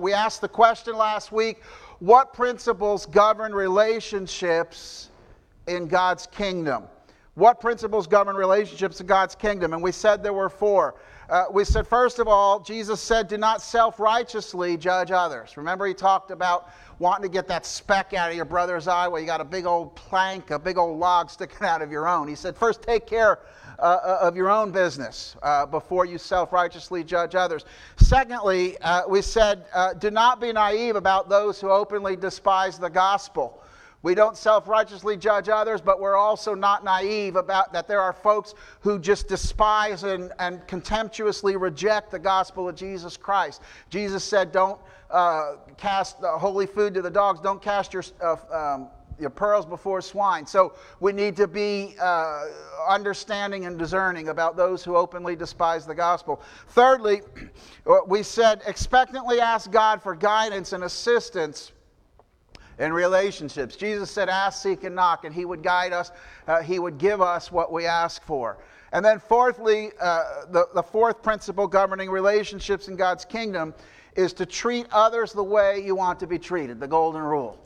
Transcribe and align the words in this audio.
We 0.00 0.14
asked 0.14 0.40
the 0.40 0.48
question 0.48 0.96
last 0.96 1.32
week 1.32 1.62
what 1.98 2.32
principles 2.32 3.04
govern 3.04 3.54
relationships 3.54 5.10
in 5.66 5.86
God's 5.86 6.26
kingdom? 6.28 6.84
What 7.34 7.60
principles 7.60 8.06
govern 8.06 8.34
relationships 8.34 9.02
in 9.02 9.06
God's 9.06 9.34
kingdom? 9.34 9.74
And 9.74 9.82
we 9.82 9.92
said 9.92 10.22
there 10.22 10.32
were 10.32 10.48
four. 10.48 10.94
Uh, 11.28 11.44
we 11.52 11.66
said, 11.66 11.86
first 11.86 12.18
of 12.20 12.26
all, 12.26 12.58
Jesus 12.58 13.02
said, 13.02 13.28
do 13.28 13.36
not 13.36 13.60
self 13.60 14.00
righteously 14.00 14.78
judge 14.78 15.10
others. 15.10 15.58
Remember, 15.58 15.86
he 15.86 15.92
talked 15.92 16.30
about 16.30 16.70
wanting 16.98 17.24
to 17.24 17.28
get 17.28 17.46
that 17.48 17.66
speck 17.66 18.14
out 18.14 18.30
of 18.30 18.36
your 18.36 18.46
brother's 18.46 18.88
eye 18.88 19.06
where 19.06 19.20
you 19.20 19.26
got 19.26 19.42
a 19.42 19.44
big 19.44 19.66
old 19.66 19.94
plank, 19.94 20.52
a 20.52 20.58
big 20.58 20.78
old 20.78 20.98
log 20.98 21.28
sticking 21.28 21.66
out 21.66 21.82
of 21.82 21.92
your 21.92 22.08
own. 22.08 22.28
He 22.28 22.34
said, 22.34 22.56
first 22.56 22.80
take 22.80 23.06
care 23.06 23.40
uh, 23.82 23.84
uh, 23.84 24.18
of 24.28 24.36
your 24.36 24.48
own 24.48 24.70
business 24.70 25.34
uh, 25.42 25.66
before 25.66 26.04
you 26.04 26.16
self 26.16 26.52
righteously 26.52 27.02
judge 27.02 27.34
others. 27.34 27.64
Secondly, 27.96 28.78
uh, 28.78 29.02
we 29.08 29.20
said, 29.20 29.64
uh, 29.74 29.92
do 29.94 30.08
not 30.08 30.40
be 30.40 30.52
naive 30.52 30.94
about 30.94 31.28
those 31.28 31.60
who 31.60 31.68
openly 31.68 32.14
despise 32.14 32.78
the 32.78 32.88
gospel. 32.88 33.60
We 34.02 34.14
don't 34.14 34.36
self 34.36 34.68
righteously 34.68 35.16
judge 35.16 35.48
others, 35.48 35.80
but 35.80 35.98
we're 35.98 36.16
also 36.16 36.54
not 36.54 36.84
naive 36.84 37.34
about 37.34 37.72
that 37.72 37.88
there 37.88 38.00
are 38.00 38.12
folks 38.12 38.54
who 38.82 39.00
just 39.00 39.26
despise 39.26 40.04
and, 40.04 40.30
and 40.38 40.64
contemptuously 40.68 41.56
reject 41.56 42.12
the 42.12 42.20
gospel 42.20 42.68
of 42.68 42.76
Jesus 42.76 43.16
Christ. 43.16 43.62
Jesus 43.90 44.22
said, 44.22 44.52
Don't 44.52 44.80
uh, 45.10 45.56
cast 45.76 46.18
holy 46.18 46.66
food 46.66 46.94
to 46.94 47.02
the 47.02 47.10
dogs, 47.10 47.40
don't 47.40 47.60
cast 47.60 47.92
your. 47.92 48.04
Um, 48.52 48.90
your 49.18 49.30
pearls 49.30 49.66
before 49.66 50.00
swine. 50.00 50.46
So 50.46 50.74
we 51.00 51.12
need 51.12 51.36
to 51.36 51.46
be 51.46 51.94
uh, 52.00 52.46
understanding 52.88 53.66
and 53.66 53.78
discerning 53.78 54.28
about 54.28 54.56
those 54.56 54.82
who 54.84 54.96
openly 54.96 55.36
despise 55.36 55.86
the 55.86 55.94
gospel. 55.94 56.42
Thirdly, 56.68 57.22
we 58.06 58.22
said 58.22 58.62
expectantly 58.66 59.40
ask 59.40 59.70
God 59.70 60.02
for 60.02 60.14
guidance 60.14 60.72
and 60.72 60.84
assistance 60.84 61.72
in 62.78 62.92
relationships. 62.92 63.76
Jesus 63.76 64.10
said, 64.10 64.28
Ask, 64.28 64.62
seek, 64.62 64.84
and 64.84 64.94
knock, 64.94 65.24
and 65.24 65.34
He 65.34 65.44
would 65.44 65.62
guide 65.62 65.92
us, 65.92 66.10
uh, 66.48 66.62
He 66.62 66.78
would 66.78 66.98
give 66.98 67.20
us 67.20 67.52
what 67.52 67.72
we 67.72 67.86
ask 67.86 68.22
for. 68.24 68.58
And 68.92 69.04
then, 69.04 69.18
fourthly, 69.20 69.90
uh, 70.00 70.46
the, 70.50 70.66
the 70.74 70.82
fourth 70.82 71.22
principle 71.22 71.66
governing 71.66 72.10
relationships 72.10 72.88
in 72.88 72.96
God's 72.96 73.24
kingdom 73.24 73.74
is 74.16 74.32
to 74.34 74.44
treat 74.44 74.86
others 74.90 75.32
the 75.32 75.42
way 75.42 75.82
you 75.82 75.94
want 75.94 76.20
to 76.20 76.26
be 76.26 76.38
treated, 76.38 76.78
the 76.78 76.88
golden 76.88 77.22
rule. 77.22 77.61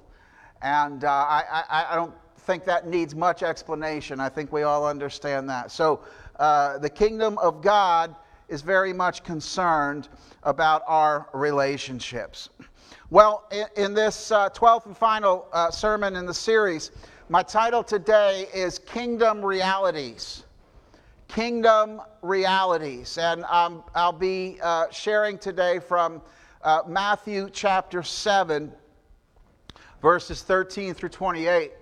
And 0.62 1.04
uh, 1.04 1.10
I, 1.10 1.64
I, 1.68 1.86
I, 1.92 1.96
don't 1.96 2.14
think 2.38 2.64
that 2.64 2.86
needs 2.86 3.14
much 3.14 3.42
explanation. 3.42 4.20
I 4.20 4.28
think 4.28 4.52
we 4.52 4.62
all 4.62 4.86
understand 4.86 5.48
that. 5.50 5.70
So, 5.70 6.00
uh, 6.38 6.78
the 6.78 6.90
kingdom 6.90 7.38
of 7.38 7.62
God 7.62 8.14
is 8.48 8.62
very 8.62 8.92
much 8.92 9.22
concerned 9.22 10.08
about 10.42 10.82
our 10.86 11.28
relationships. 11.32 12.48
Well, 13.10 13.44
in, 13.50 13.66
in 13.76 13.94
this 13.94 14.30
uh, 14.30 14.50
12th 14.50 14.86
and 14.86 14.96
final 14.96 15.48
uh, 15.52 15.70
sermon 15.70 16.16
in 16.16 16.26
the 16.26 16.34
series, 16.34 16.90
my 17.28 17.42
title 17.42 17.82
today 17.82 18.46
is 18.54 18.78
Kingdom 18.78 19.44
Realities. 19.44 20.44
Kingdom 21.28 22.00
Realities. 22.22 23.18
And 23.18 23.44
um, 23.44 23.82
I'll 23.94 24.12
be 24.12 24.58
uh, 24.62 24.86
sharing 24.90 25.38
today 25.38 25.80
from 25.80 26.22
uh, 26.62 26.82
Matthew 26.86 27.48
chapter 27.52 28.02
7 28.02 28.72
verses 30.00 30.42
13 30.42 30.94
through 30.94 31.08
28. 31.08 31.72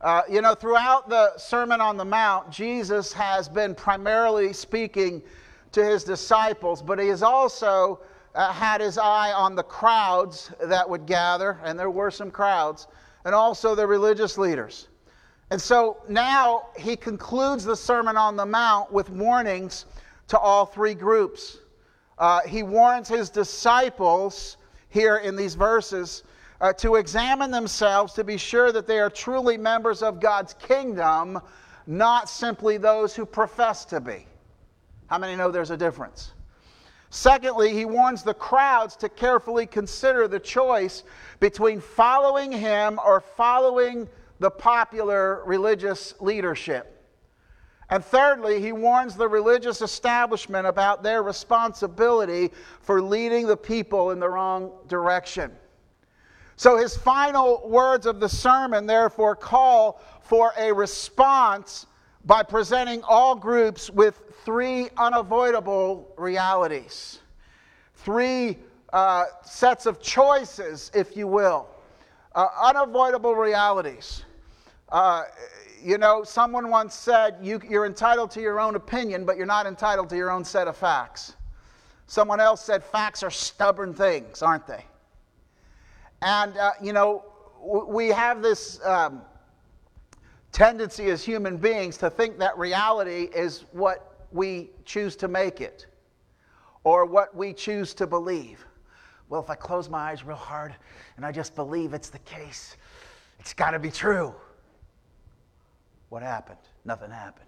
Uh, 0.00 0.22
you 0.30 0.40
know, 0.40 0.54
throughout 0.54 1.08
the 1.08 1.36
Sermon 1.36 1.80
on 1.80 1.96
the 1.96 2.04
Mount, 2.04 2.50
Jesus 2.50 3.12
has 3.12 3.48
been 3.48 3.74
primarily 3.74 4.52
speaking 4.52 5.22
to 5.72 5.84
his 5.84 6.04
disciples, 6.04 6.80
but 6.80 6.98
he 6.98 7.08
has 7.08 7.22
also 7.22 8.00
uh, 8.34 8.52
had 8.52 8.80
his 8.80 8.96
eye 8.96 9.32
on 9.32 9.54
the 9.54 9.62
crowds 9.62 10.52
that 10.60 10.88
would 10.88 11.04
gather, 11.06 11.58
and 11.64 11.78
there 11.78 11.90
were 11.90 12.10
some 12.10 12.30
crowds, 12.30 12.86
and 13.24 13.34
also 13.34 13.74
the 13.74 13.86
religious 13.86 14.38
leaders. 14.38 14.88
And 15.50 15.60
so 15.60 16.02
now 16.08 16.66
he 16.78 16.94
concludes 16.94 17.64
the 17.64 17.76
Sermon 17.76 18.16
on 18.16 18.36
the 18.36 18.46
Mount 18.46 18.92
with 18.92 19.10
warnings 19.10 19.86
to 20.28 20.38
all 20.38 20.66
three 20.66 20.94
groups. 20.94 21.58
Uh, 22.18 22.40
he 22.46 22.62
warns 22.62 23.08
his 23.08 23.30
disciples 23.30 24.58
here 24.90 25.16
in 25.16 25.36
these 25.36 25.54
verses 25.54 26.22
uh, 26.60 26.72
to 26.74 26.96
examine 26.96 27.50
themselves 27.50 28.12
to 28.14 28.24
be 28.24 28.36
sure 28.36 28.72
that 28.72 28.86
they 28.86 28.98
are 28.98 29.10
truly 29.10 29.56
members 29.56 30.02
of 30.02 30.20
God's 30.20 30.54
kingdom, 30.54 31.40
not 31.86 32.28
simply 32.28 32.76
those 32.76 33.14
who 33.14 33.24
profess 33.24 33.84
to 33.86 34.00
be. 34.00 34.26
How 35.06 35.18
many 35.18 35.36
know 35.36 35.50
there's 35.50 35.70
a 35.70 35.76
difference? 35.76 36.32
Secondly, 37.10 37.72
he 37.72 37.86
warns 37.86 38.22
the 38.22 38.34
crowds 38.34 38.94
to 38.96 39.08
carefully 39.08 39.66
consider 39.66 40.28
the 40.28 40.40
choice 40.40 41.04
between 41.40 41.80
following 41.80 42.52
him 42.52 43.00
or 43.04 43.20
following 43.20 44.08
the 44.40 44.50
popular 44.50 45.42
religious 45.46 46.14
leadership. 46.20 46.94
And 47.90 48.04
thirdly, 48.04 48.60
he 48.60 48.72
warns 48.72 49.16
the 49.16 49.26
religious 49.26 49.80
establishment 49.80 50.66
about 50.66 51.02
their 51.02 51.22
responsibility 51.22 52.52
for 52.82 53.00
leading 53.00 53.46
the 53.46 53.56
people 53.56 54.10
in 54.10 54.20
the 54.20 54.28
wrong 54.28 54.72
direction. 54.88 55.52
So 56.58 56.76
his 56.76 56.96
final 56.96 57.62
words 57.68 58.04
of 58.04 58.18
the 58.18 58.28
sermon, 58.28 58.84
therefore, 58.84 59.36
call 59.36 60.02
for 60.22 60.52
a 60.58 60.72
response 60.72 61.86
by 62.24 62.42
presenting 62.42 63.00
all 63.04 63.36
groups 63.36 63.88
with 63.90 64.20
three 64.44 64.88
unavoidable 64.96 66.12
realities, 66.16 67.20
three 67.94 68.58
uh, 68.92 69.26
sets 69.44 69.86
of 69.86 70.02
choices, 70.02 70.90
if 70.96 71.16
you 71.16 71.28
will. 71.28 71.68
Uh, 72.34 72.48
unavoidable 72.60 73.36
realities. 73.36 74.24
Uh, 74.88 75.22
you 75.80 75.96
know, 75.96 76.24
someone 76.24 76.70
once 76.70 76.92
said, 76.96 77.36
you, 77.40 77.60
You're 77.70 77.86
entitled 77.86 78.32
to 78.32 78.40
your 78.40 78.58
own 78.58 78.74
opinion, 78.74 79.24
but 79.24 79.36
you're 79.36 79.46
not 79.46 79.66
entitled 79.66 80.08
to 80.10 80.16
your 80.16 80.32
own 80.32 80.44
set 80.44 80.66
of 80.66 80.76
facts. 80.76 81.36
Someone 82.08 82.40
else 82.40 82.64
said, 82.64 82.82
Facts 82.82 83.22
are 83.22 83.30
stubborn 83.30 83.94
things, 83.94 84.42
aren't 84.42 84.66
they? 84.66 84.84
And, 86.22 86.56
uh, 86.56 86.72
you 86.82 86.92
know, 86.92 87.24
we 87.60 88.08
have 88.08 88.42
this 88.42 88.84
um, 88.84 89.22
tendency 90.52 91.10
as 91.10 91.24
human 91.24 91.56
beings 91.56 91.96
to 91.98 92.10
think 92.10 92.38
that 92.38 92.56
reality 92.58 93.28
is 93.34 93.64
what 93.72 94.26
we 94.32 94.70
choose 94.84 95.16
to 95.16 95.28
make 95.28 95.60
it 95.60 95.86
or 96.84 97.04
what 97.04 97.34
we 97.34 97.52
choose 97.52 97.94
to 97.94 98.06
believe. 98.06 98.64
Well, 99.28 99.42
if 99.42 99.50
I 99.50 99.54
close 99.54 99.88
my 99.88 100.10
eyes 100.10 100.24
real 100.24 100.36
hard 100.36 100.74
and 101.16 101.26
I 101.26 101.32
just 101.32 101.54
believe 101.54 101.92
it's 101.92 102.08
the 102.08 102.18
case, 102.20 102.76
it's 103.38 103.52
got 103.52 103.72
to 103.72 103.78
be 103.78 103.90
true. 103.90 104.34
What 106.08 106.22
happened? 106.22 106.58
Nothing 106.84 107.10
happened. 107.10 107.44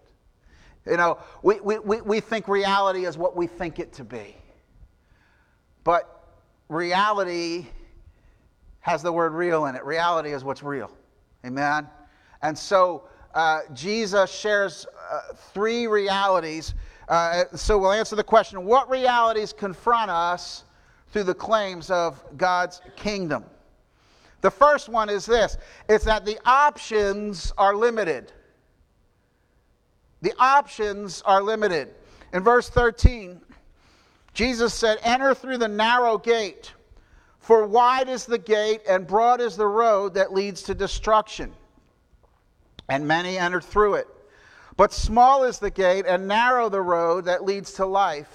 You 0.87 0.97
know, 0.97 1.19
we, 1.43 1.61
we, 1.61 1.79
we 1.79 2.21
think 2.21 2.49
reality 2.49 3.07
is 3.07 3.17
what 3.17 3.37
we 3.37 3.47
think 3.47 3.79
it 3.79 3.93
to 3.95 4.05
be. 4.05 4.37
But 5.85 6.25
reality 6.69 7.67
has 8.81 9.03
the 9.03 9.13
word 9.13 9.33
real 9.33 9.67
in 9.67 9.77
it. 9.77 9.85
Reality 9.85 10.33
is 10.33 10.45
what's 10.45 10.63
real. 10.63 10.91
Amen? 11.45 11.87
And 12.43 12.57
so 12.57 13.05
uh, 13.35 13.61
Jesus 13.75 14.31
shares 14.31 14.87
uh, 15.11 15.35
three 15.53 15.87
realities. 15.87 16.75
Uh, 17.09 17.45
so 17.55 17.79
we'll 17.79 17.93
answer 17.93 18.17
the 18.17 18.25
question 18.25 18.65
what 18.65 18.89
realities 18.91 19.53
confront 19.53 20.11
us 20.11 20.65
through 21.13 21.25
the 21.25 21.35
claims 21.35 21.91
of 21.91 22.23
God's 22.37 22.81
kingdom? 22.97 23.45
The 24.41 24.51
first 24.51 24.89
one 24.89 25.11
is 25.11 25.27
this 25.27 25.57
it's 25.89 26.05
that 26.05 26.25
the 26.25 26.39
options 26.45 27.53
are 27.59 27.75
limited. 27.75 28.33
The 30.23 30.33
options 30.39 31.23
are 31.23 31.43
limited. 31.43 31.95
In 32.33 32.43
verse 32.43 32.69
13, 32.69 33.41
Jesus 34.35 34.75
said, 34.75 34.99
Enter 35.03 35.35
through 35.35 35.59
the 35.59 35.69
narrow 35.69 36.19
gate. 36.19 36.73
For 37.41 37.67
wide 37.67 38.09
is 38.09 38.27
the 38.27 38.39
gate 38.39 38.83
and 38.89 39.07
broad 39.07 39.41
is 39.41 39.57
the 39.57 39.67
road 39.67 40.15
that 40.15 40.33
leads 40.33 40.63
to 40.65 40.75
destruction, 40.75 41.53
and 42.89 43.09
many 43.09 43.39
enter 43.39 43.61
through 43.61 43.95
it. 43.95 44.09
But 44.77 44.93
small 44.93 45.45
is 45.45 45.59
the 45.59 45.71
gate 45.71 46.05
and 46.07 46.29
narrow 46.29 46.69
the 46.69 46.81
road 46.81 47.25
that 47.25 47.45
leads 47.45 47.73
to 47.75 47.87
life, 47.87 48.29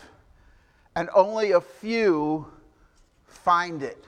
and 0.96 1.10
only 1.16 1.52
a 1.52 1.62
few 1.62 2.48
find 3.26 3.84
it. 3.84 4.04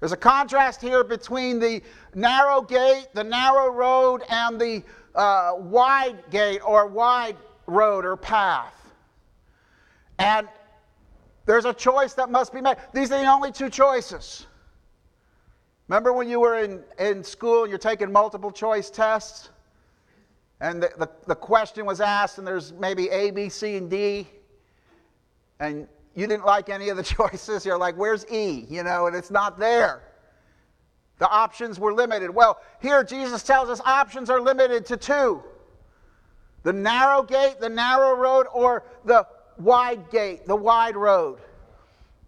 There's 0.00 0.12
a 0.12 0.16
contrast 0.16 0.80
here 0.80 1.02
between 1.02 1.58
the 1.58 1.82
narrow 2.14 2.62
gate, 2.62 3.06
the 3.14 3.24
narrow 3.24 3.68
road, 3.70 4.22
and 4.28 4.60
the 4.60 4.82
uh, 5.14 5.54
wide 5.56 6.30
gate 6.30 6.60
or 6.64 6.86
wide 6.86 7.36
road 7.66 8.04
or 8.04 8.16
path. 8.16 8.74
And 10.18 10.48
there's 11.48 11.64
a 11.64 11.72
choice 11.72 12.12
that 12.12 12.30
must 12.30 12.52
be 12.52 12.60
made. 12.60 12.76
These 12.92 13.10
are 13.10 13.18
the 13.18 13.26
only 13.26 13.50
two 13.50 13.70
choices. 13.70 14.46
Remember 15.88 16.12
when 16.12 16.28
you 16.28 16.40
were 16.40 16.62
in, 16.62 16.84
in 16.98 17.24
school 17.24 17.62
and 17.62 17.70
you're 17.70 17.78
taking 17.78 18.12
multiple 18.12 18.50
choice 18.50 18.90
tests? 18.90 19.48
And 20.60 20.82
the, 20.82 20.90
the, 20.98 21.08
the 21.26 21.34
question 21.34 21.86
was 21.86 22.02
asked, 22.02 22.36
and 22.36 22.46
there's 22.46 22.74
maybe 22.74 23.08
A, 23.08 23.30
B, 23.30 23.48
C, 23.48 23.76
and 23.76 23.88
D. 23.88 24.26
And 25.58 25.88
you 26.14 26.26
didn't 26.26 26.44
like 26.44 26.68
any 26.68 26.90
of 26.90 26.98
the 26.98 27.02
choices. 27.16 27.64
You're 27.64 27.78
like, 27.78 27.96
where's 27.96 28.26
E? 28.30 28.66
You 28.68 28.82
know, 28.82 29.06
and 29.06 29.16
it's 29.16 29.30
not 29.30 29.58
there. 29.58 30.02
The 31.18 31.30
options 31.30 31.80
were 31.80 31.94
limited. 31.94 32.28
Well, 32.28 32.60
here 32.82 33.02
Jesus 33.02 33.42
tells 33.42 33.70
us 33.70 33.80
options 33.86 34.28
are 34.28 34.40
limited 34.40 34.84
to 34.84 34.98
two 34.98 35.42
the 36.62 36.72
narrow 36.74 37.22
gate, 37.22 37.56
the 37.58 37.70
narrow 37.70 38.14
road, 38.14 38.46
or 38.52 38.84
the 39.06 39.26
wide 39.58 40.10
gate, 40.10 40.46
the 40.46 40.56
wide 40.56 40.96
road. 40.96 41.38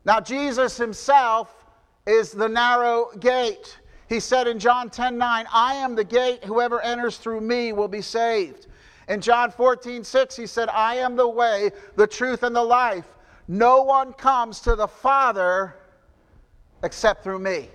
Now, 0.04 0.20
Jesus 0.20 0.76
himself 0.76 1.66
is 2.06 2.32
the 2.32 2.48
narrow 2.48 3.10
gate. 3.18 3.78
He 4.08 4.18
said 4.18 4.48
in 4.48 4.58
John 4.58 4.90
10 4.90 5.16
9, 5.16 5.46
I 5.52 5.74
am 5.74 5.94
the 5.94 6.04
gate. 6.04 6.44
Whoever 6.44 6.80
enters 6.80 7.18
through 7.18 7.40
me 7.40 7.72
will 7.72 7.88
be 7.88 8.02
saved. 8.02 8.66
In 9.08 9.20
John 9.20 9.50
14 9.50 10.04
6, 10.04 10.36
he 10.36 10.46
said, 10.46 10.68
I 10.68 10.96
am 10.96 11.16
the 11.16 11.28
way, 11.28 11.70
the 11.96 12.06
truth, 12.06 12.42
and 12.42 12.54
the 12.54 12.62
life. 12.62 13.06
No 13.48 13.82
one 13.82 14.12
comes 14.12 14.60
to 14.60 14.76
the 14.76 14.86
Father 14.86 15.76
except 16.82 17.24
through 17.24 17.40
me. 17.40 17.68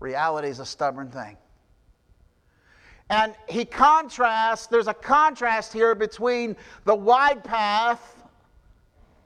Reality 0.00 0.48
is 0.48 0.58
a 0.58 0.66
stubborn 0.66 1.10
thing. 1.10 1.36
And 3.10 3.34
he 3.48 3.64
contrasts, 3.64 4.66
there's 4.66 4.88
a 4.88 4.94
contrast 4.94 5.72
here 5.72 5.94
between 5.94 6.56
the 6.84 6.94
wide 6.94 7.44
path, 7.44 8.22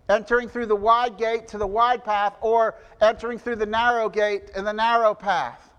entering 0.08 0.48
through 0.48 0.66
the 0.66 0.76
wide 0.76 1.16
gate 1.16 1.46
to 1.48 1.58
the 1.58 1.66
wide 1.66 2.04
path, 2.04 2.34
or 2.40 2.74
entering 3.00 3.38
through 3.38 3.56
the 3.56 3.66
narrow 3.66 4.08
gate 4.08 4.50
and 4.56 4.66
the 4.66 4.72
narrow 4.72 5.14
path. 5.14 5.70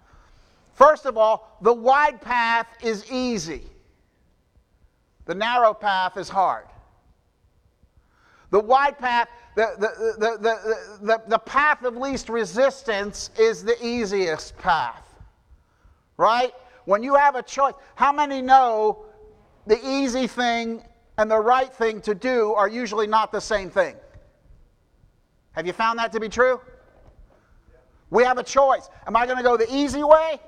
First 0.74 1.06
of 1.06 1.18
all, 1.18 1.58
the 1.62 1.74
wide 1.74 2.22
path 2.22 2.68
is 2.82 3.12
easy, 3.12 3.64
the 5.26 5.36
narrow 5.36 5.74
path 5.74 6.16
is 6.16 6.30
hard. 6.30 6.66
The 8.52 8.60
wide 8.60 8.98
path, 8.98 9.30
the, 9.56 9.76
the, 9.78 10.16
the, 10.18 11.06
the, 11.06 11.22
the, 11.28 11.38
path 11.38 11.84
of 11.84 11.96
least 11.96 12.30
resistance 12.30 13.30
is 13.38 13.64
the 13.64 13.78
easiest 13.86 14.58
path. 14.58 15.06
Right? 16.18 16.52
When 16.90 17.04
you 17.04 17.14
have 17.14 17.36
a 17.36 17.44
choice, 17.44 17.76
how 17.94 18.12
many 18.12 18.42
know 18.42 19.06
the 19.68 19.78
easy 19.88 20.26
thing 20.26 20.84
and 21.20 21.30
the 21.30 21.38
right 21.38 21.72
thing 21.72 22.02
to 22.02 22.16
do 22.16 22.56
are 22.56 22.68
usually 22.68 23.06
not 23.06 23.32
the 23.32 23.40
same 23.40 23.70
thing? 23.70 23.96
Have 25.52 25.68
you 25.68 25.74
found 25.74 26.00
that 26.00 26.12
to 26.14 26.20
be 26.20 26.30
true? 26.30 26.60
We 28.10 28.24
have 28.24 28.40
a 28.40 28.44
choice. 28.44 28.90
Am 29.06 29.16
I 29.16 29.28
going 29.28 29.38
to 29.38 29.44
go 29.44 29.56
the 29.56 29.72
easy 29.72 30.02
way? 30.02 30.40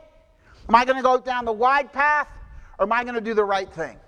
Am 0.68 0.74
I 0.74 0.84
going 0.84 0.98
to 0.98 1.04
go 1.04 1.20
down 1.20 1.46
the 1.46 1.54
wide 1.54 1.94
path? 1.94 2.28
Or 2.80 2.86
am 2.86 2.92
I 2.92 3.04
going 3.04 3.14
to 3.14 3.22
do 3.22 3.36
the 3.36 3.46
right 3.46 3.72
thing? 3.72 4.00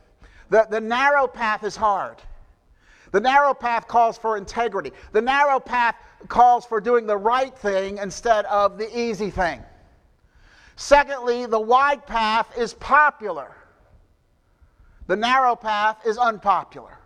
The, 0.50 0.66
the 0.72 0.82
narrow 0.82 1.28
path 1.28 1.64
is 1.64 1.76
hard. 1.76 2.18
The 3.12 3.22
narrow 3.22 3.54
path 3.54 3.88
calls 3.88 4.18
for 4.18 4.38
integrity. 4.38 4.92
The 5.12 5.22
narrow 5.22 5.60
path 5.60 5.98
calls 6.30 6.66
for 6.66 6.82
doing 6.82 7.06
the 7.06 7.16
right 7.16 7.56
thing 7.56 8.00
instead 8.00 8.46
of 8.46 8.80
the 8.80 8.90
easy 9.00 9.30
thing. 9.30 9.62
Secondly, 10.76 11.46
the 11.46 11.60
wide 11.60 12.06
path 12.06 12.58
is 12.58 12.74
popular. 12.76 13.56
The 15.08 15.16
narrow 15.16 15.56
path 15.56 16.06
is 16.06 16.18
unpopular. 16.18 16.98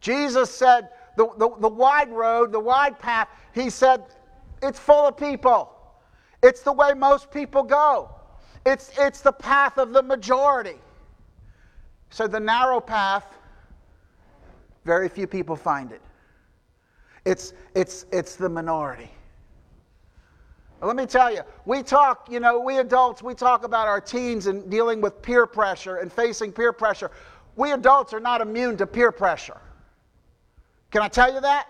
Jesus 0.00 0.50
said, 0.50 0.88
the, 1.16 1.28
the, 1.36 1.50
the 1.60 1.68
wide 1.68 2.10
road, 2.10 2.52
the 2.52 2.60
wide 2.60 2.98
path, 2.98 3.28
he 3.52 3.68
said, 3.68 4.04
it's 4.62 4.78
full 4.78 5.08
of 5.08 5.16
people. 5.16 5.70
It's 6.42 6.62
the 6.62 6.72
way 6.72 6.94
most 6.94 7.30
people 7.30 7.62
go. 7.62 8.10
It's, 8.64 8.90
it's 8.98 9.20
the 9.20 9.32
path 9.32 9.78
of 9.78 9.92
the 9.92 10.02
majority. 10.02 10.78
So 12.10 12.26
the 12.26 12.40
narrow 12.40 12.80
path 12.80 13.24
very 14.84 15.08
few 15.08 15.26
people 15.26 15.56
find 15.56 15.92
it. 15.92 16.00
It's, 17.24 17.52
it's, 17.74 18.06
it's 18.12 18.36
the 18.36 18.48
minority. 18.48 19.10
Let 20.82 20.96
me 20.96 21.04
tell 21.04 21.32
you, 21.32 21.42
we 21.66 21.82
talk, 21.82 22.28
you 22.30 22.40
know, 22.40 22.58
we 22.58 22.78
adults, 22.78 23.22
we 23.22 23.34
talk 23.34 23.64
about 23.64 23.86
our 23.86 24.00
teens 24.00 24.46
and 24.46 24.70
dealing 24.70 25.00
with 25.02 25.20
peer 25.20 25.46
pressure 25.46 25.96
and 25.96 26.10
facing 26.10 26.52
peer 26.52 26.72
pressure. 26.72 27.10
We 27.56 27.72
adults 27.72 28.14
are 28.14 28.20
not 28.20 28.40
immune 28.40 28.78
to 28.78 28.86
peer 28.86 29.12
pressure. 29.12 29.60
Can 30.90 31.02
I 31.02 31.08
tell 31.08 31.32
you 31.32 31.40
that? 31.40 31.66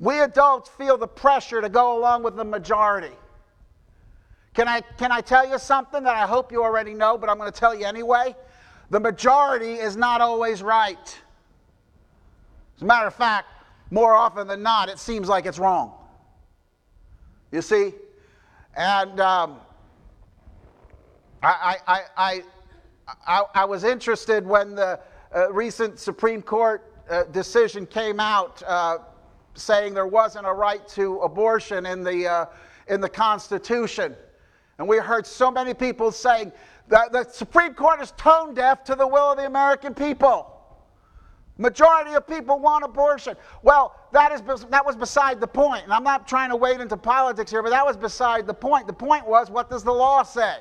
We 0.00 0.20
adults 0.20 0.70
feel 0.70 0.96
the 0.96 1.06
pressure 1.06 1.60
to 1.60 1.68
go 1.68 1.96
along 1.96 2.24
with 2.24 2.34
the 2.34 2.44
majority. 2.44 3.14
Can 4.54 4.66
I, 4.66 4.80
can 4.80 5.12
I 5.12 5.20
tell 5.20 5.48
you 5.48 5.58
something 5.58 6.02
that 6.02 6.16
I 6.16 6.26
hope 6.26 6.50
you 6.50 6.64
already 6.64 6.94
know, 6.94 7.16
but 7.16 7.30
I'm 7.30 7.38
going 7.38 7.52
to 7.52 7.58
tell 7.58 7.74
you 7.74 7.86
anyway? 7.86 8.34
The 8.90 8.98
majority 8.98 9.74
is 9.74 9.96
not 9.96 10.20
always 10.20 10.62
right. 10.62 11.18
As 12.76 12.82
a 12.82 12.84
matter 12.84 13.06
of 13.06 13.14
fact, 13.14 13.46
more 13.92 14.14
often 14.14 14.48
than 14.48 14.62
not, 14.62 14.88
it 14.88 14.98
seems 14.98 15.28
like 15.28 15.46
it's 15.46 15.58
wrong. 15.60 15.99
You 17.52 17.62
see? 17.62 17.94
And 18.76 19.20
um, 19.20 19.56
I, 21.42 21.78
I, 21.86 22.00
I, 22.16 22.42
I, 23.26 23.42
I, 23.54 23.64
was 23.64 23.82
interested 23.82 24.46
when 24.46 24.76
the 24.76 25.00
uh, 25.34 25.52
recent 25.52 25.98
Supreme 25.98 26.42
Court 26.42 26.92
uh, 27.10 27.24
decision 27.24 27.86
came 27.86 28.20
out 28.20 28.62
uh, 28.64 28.98
saying 29.54 29.94
there 29.94 30.06
wasn't 30.06 30.46
a 30.46 30.52
right 30.52 30.86
to 30.88 31.18
abortion 31.18 31.86
in 31.86 32.04
the, 32.04 32.28
uh, 32.28 32.46
in 32.86 33.00
the 33.00 33.08
Constitution. 33.08 34.14
And 34.78 34.86
we 34.86 34.98
heard 34.98 35.26
so 35.26 35.50
many 35.50 35.74
people 35.74 36.12
saying 36.12 36.52
that 36.88 37.10
the 37.10 37.24
Supreme 37.24 37.74
Court 37.74 38.00
is 38.00 38.12
tone 38.12 38.54
deaf 38.54 38.84
to 38.84 38.94
the 38.94 39.06
will 39.06 39.32
of 39.32 39.38
the 39.38 39.46
American 39.46 39.92
people. 39.92 40.56
Majority 41.58 42.14
of 42.14 42.26
people 42.26 42.58
want 42.58 42.84
abortion. 42.84 43.36
Well, 43.62 43.99
that, 44.12 44.32
is, 44.32 44.42
that 44.70 44.84
was 44.84 44.96
beside 44.96 45.40
the 45.40 45.46
point. 45.46 45.84
And 45.84 45.92
I'm 45.92 46.04
not 46.04 46.26
trying 46.26 46.50
to 46.50 46.56
wade 46.56 46.80
into 46.80 46.96
politics 46.96 47.50
here, 47.50 47.62
but 47.62 47.70
that 47.70 47.84
was 47.84 47.96
beside 47.96 48.46
the 48.46 48.54
point. 48.54 48.86
The 48.86 48.92
point 48.92 49.26
was 49.26 49.50
what 49.50 49.70
does 49.70 49.84
the 49.84 49.92
law 49.92 50.22
say? 50.22 50.56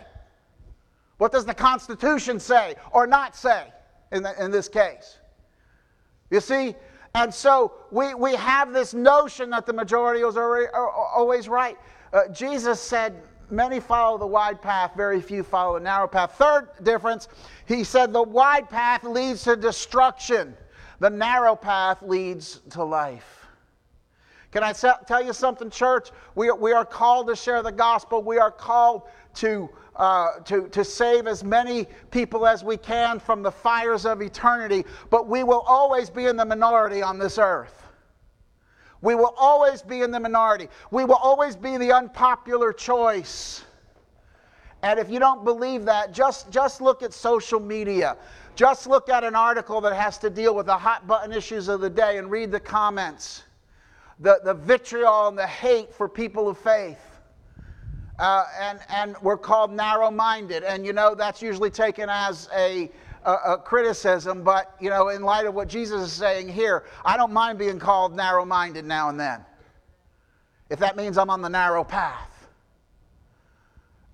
What 1.17 1.31
does 1.31 1.45
the 1.45 1.53
Constitution 1.53 2.39
say 2.39 2.75
or 2.91 3.05
not 3.05 3.35
say 3.35 3.67
in, 4.11 4.23
the, 4.23 4.43
in 4.43 4.51
this 4.51 4.69
case? 4.69 5.17
You 6.29 6.39
see? 6.39 6.75
And 7.15 7.33
so 7.33 7.73
we, 7.91 8.13
we 8.13 8.35
have 8.35 8.71
this 8.71 8.93
notion 8.93 9.49
that 9.49 9.65
the 9.65 9.73
majority 9.73 10.21
is 10.21 10.37
always 10.37 11.49
right. 11.49 11.77
Uh, 12.13 12.27
Jesus 12.29 12.79
said, 12.79 13.21
Many 13.51 13.79
follow 13.79 14.17
the 14.19 14.27
wide 14.27 14.61
path, 14.61 14.91
very 14.95 15.21
few 15.21 15.43
follow 15.43 15.79
the 15.79 15.83
narrow 15.83 16.07
path. 16.07 16.35
Third 16.37 16.69
difference, 16.83 17.27
he 17.65 17.83
said, 17.83 18.13
the 18.13 18.21
wide 18.21 18.69
path 18.69 19.03
leads 19.03 19.43
to 19.45 19.55
destruction. 19.55 20.55
The 20.99 21.09
narrow 21.09 21.55
path 21.55 22.03
leads 22.03 22.59
to 22.71 22.83
life. 22.83 23.38
Can 24.51 24.63
I 24.63 24.73
tell 24.73 25.23
you 25.23 25.33
something, 25.33 25.69
church? 25.69 26.09
We 26.33 26.49
are, 26.49 26.55
we 26.55 26.71
are 26.71 26.85
called 26.85 27.27
to 27.27 27.35
share 27.35 27.61
the 27.61 27.71
gospel. 27.71 28.23
We 28.23 28.39
are 28.39 28.49
called 28.49 29.03
to, 29.35 29.69
uh, 29.95 30.39
to, 30.45 30.67
to 30.69 30.83
save 30.83 31.27
as 31.27 31.43
many 31.43 31.85
people 32.09 32.47
as 32.47 32.63
we 32.63 32.75
can 32.75 33.19
from 33.19 33.43
the 33.43 33.51
fires 33.51 34.05
of 34.07 34.23
eternity, 34.23 34.85
but 35.11 35.27
we 35.27 35.43
will 35.43 35.61
always 35.67 36.09
be 36.09 36.25
in 36.25 36.35
the 36.35 36.45
minority 36.45 37.03
on 37.03 37.19
this 37.19 37.37
earth. 37.37 37.83
We 39.01 39.15
will 39.15 39.35
always 39.37 39.83
be 39.83 40.01
in 40.01 40.11
the 40.11 40.19
minority. 40.19 40.67
We 40.91 41.05
will 41.05 41.15
always 41.15 41.55
be 41.55 41.77
the 41.77 41.93
unpopular 41.93 42.73
choice. 42.73 43.63
And 44.81 44.99
if 44.99 45.09
you 45.09 45.19
don't 45.19 45.43
believe 45.43 45.85
that, 45.85 46.11
just, 46.11 46.49
just 46.49 46.81
look 46.81 47.03
at 47.03 47.13
social 47.13 47.59
media. 47.59 48.17
Just 48.55 48.87
look 48.87 49.09
at 49.09 49.23
an 49.23 49.35
article 49.35 49.79
that 49.81 49.95
has 49.95 50.17
to 50.19 50.29
deal 50.29 50.55
with 50.55 50.65
the 50.65 50.77
hot 50.77 51.05
button 51.07 51.31
issues 51.31 51.67
of 51.67 51.81
the 51.81 51.89
day 51.89 52.17
and 52.17 52.31
read 52.31 52.51
the 52.51 52.59
comments. 52.59 53.43
The, 54.19 54.39
the 54.43 54.53
vitriol 54.53 55.29
and 55.29 55.37
the 55.37 55.47
hate 55.47 55.93
for 55.93 56.09
people 56.09 56.49
of 56.49 56.57
faith. 56.57 56.99
Uh, 58.19 58.43
and, 58.59 58.79
and 58.89 59.15
we're 59.21 59.37
called 59.37 59.71
narrow 59.71 60.11
minded. 60.11 60.63
And 60.63 60.85
you 60.85 60.91
know, 60.91 61.15
that's 61.15 61.41
usually 61.41 61.69
taken 61.69 62.09
as 62.09 62.49
a, 62.53 62.91
a, 63.23 63.31
a, 63.31 63.57
criticism, 63.57 64.43
but 64.43 64.75
you 64.81 64.89
know, 64.89 65.07
in 65.07 65.21
light 65.21 65.45
of 65.45 65.53
what 65.53 65.69
Jesus 65.69 66.01
is 66.01 66.11
saying 66.11 66.49
here, 66.49 66.83
I 67.05 67.15
don't 67.15 67.31
mind 67.31 67.57
being 67.57 67.79
called 67.79 68.13
narrow 68.15 68.43
minded 68.43 68.83
now 68.83 69.07
and 69.07 69.17
then. 69.17 69.45
If 70.69 70.79
that 70.79 70.97
means 70.97 71.17
I'm 71.17 71.29
on 71.29 71.41
the 71.41 71.49
narrow 71.49 71.85
path. 71.85 72.29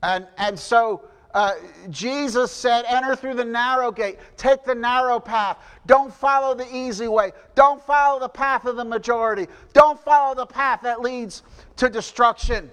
And, 0.03 0.27
and 0.37 0.57
so 0.57 1.05
Uh, 1.35 1.55
Jesus 1.89 2.49
said, 2.49 2.85
enter 2.87 3.13
through 3.13 3.33
the 3.33 3.43
narrow 3.43 3.91
gate. 3.91 4.19
Take 4.37 4.63
the 4.63 4.73
narrow 4.73 5.19
path. 5.19 5.57
Don't 5.85 6.11
follow 6.13 6.55
the 6.55 6.65
easy 6.73 7.09
way. 7.09 7.33
Don't 7.55 7.83
follow 7.85 8.21
the 8.21 8.29
path 8.29 8.63
of 8.63 8.77
the 8.77 8.85
majority. 8.85 9.47
Don't 9.73 9.99
follow 9.99 10.33
the 10.33 10.45
path 10.45 10.79
that 10.83 11.01
leads 11.01 11.43
to 11.75 11.89
destruction. 11.89 12.71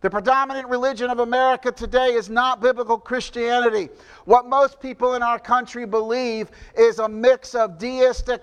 The 0.00 0.08
predominant 0.08 0.66
religion 0.68 1.10
of 1.10 1.18
America 1.18 1.70
today 1.70 2.14
is 2.14 2.30
not 2.30 2.62
biblical 2.62 2.96
Christianity. 2.96 3.90
What 4.24 4.46
most 4.46 4.80
people 4.80 5.12
in 5.12 5.22
our 5.22 5.38
country 5.38 5.84
believe 5.84 6.50
is 6.74 7.00
a 7.00 7.08
mix 7.08 7.54
of 7.54 7.76
deistic, 7.76 8.40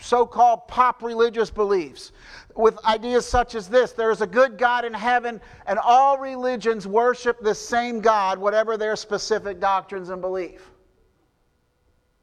so 0.00 0.24
called 0.24 0.66
pop 0.68 1.02
religious 1.02 1.50
beliefs 1.50 2.12
with 2.58 2.84
ideas 2.84 3.24
such 3.24 3.54
as 3.54 3.68
this 3.68 3.92
there 3.92 4.10
is 4.10 4.20
a 4.20 4.26
good 4.26 4.58
God 4.58 4.84
in 4.84 4.92
heaven, 4.92 5.40
and 5.66 5.78
all 5.78 6.18
religions 6.18 6.86
worship 6.86 7.40
the 7.40 7.54
same 7.54 8.00
God, 8.00 8.38
whatever 8.38 8.76
their 8.76 8.96
specific 8.96 9.60
doctrines 9.60 10.10
and 10.10 10.20
belief. 10.20 10.70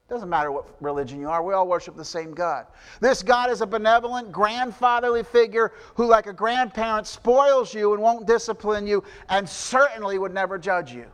Doesn't 0.08 0.30
matter 0.30 0.52
what 0.52 0.68
religion 0.82 1.20
you 1.20 1.30
are, 1.30 1.42
we 1.42 1.56
all 1.56 1.68
worship 1.68 1.96
the 1.96 2.06
same 2.06 2.34
God. 2.36 2.68
This 3.00 3.24
God 3.24 3.50
is 3.50 3.62
a 3.62 3.66
benevolent, 3.66 4.32
grandfatherly 4.32 5.24
figure 5.24 5.72
who, 5.96 6.06
like 6.06 6.28
a 6.28 6.34
grandparent, 6.34 7.08
spoils 7.08 7.74
you 7.74 7.94
and 7.94 8.02
won't 8.04 8.28
discipline 8.28 8.86
you 8.86 9.04
and 9.30 9.50
certainly 9.50 10.20
would 10.20 10.34
never 10.34 10.60
judge 10.60 10.92
you. 10.94 11.08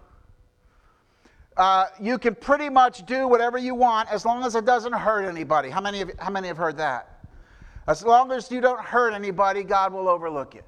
Uh, 1.56 1.86
you 2.02 2.18
can 2.18 2.36
pretty 2.36 2.70
much 2.70 3.06
do 3.06 3.28
whatever 3.28 3.58
you 3.58 3.76
want 3.76 4.12
as 4.12 4.26
long 4.26 4.44
as 4.44 4.56
it 4.56 4.66
doesn't 4.66 4.94
hurt 4.94 5.24
anybody. 5.24 5.70
How 5.70 5.82
many, 5.82 6.02
of, 6.02 6.12
how 6.18 6.30
many 6.30 6.48
have 6.48 6.58
heard 6.58 6.78
that? 6.78 7.21
As 7.88 8.04
long 8.04 8.32
as 8.32 8.52
you 8.52 8.62
don't 8.62 8.80
hurt 8.80 9.14
anybody, 9.14 9.64
God 9.64 9.94
will 9.94 10.08
overlook 10.08 10.56
it. 10.56 10.66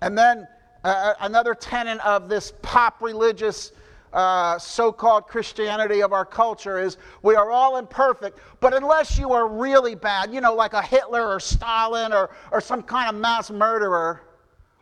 And 0.00 0.16
then 0.16 0.46
uh, 0.82 0.88
uh 0.88 1.14
another 1.20 1.54
tenet 1.54 2.04
of 2.06 2.28
this 2.28 2.52
pop 2.62 3.02
religious 3.02 3.72
uh, 4.12 4.58
so 4.58 4.90
called 4.90 5.28
Christianity 5.28 6.02
of 6.02 6.12
our 6.12 6.24
culture 6.24 6.80
is 6.80 6.96
we 7.22 7.36
are 7.36 7.50
all 7.50 7.76
imperfect, 7.76 8.38
but 8.60 8.74
unless 8.74 9.18
you 9.18 9.32
are 9.32 9.46
really 9.46 9.94
bad, 9.94 10.32
you 10.32 10.40
know, 10.40 10.54
like 10.54 10.72
a 10.72 10.82
Hitler 10.82 11.28
or 11.28 11.38
Stalin 11.38 12.12
or, 12.12 12.30
or 12.50 12.60
some 12.60 12.82
kind 12.82 13.08
of 13.08 13.20
mass 13.20 13.50
murderer, 13.50 14.22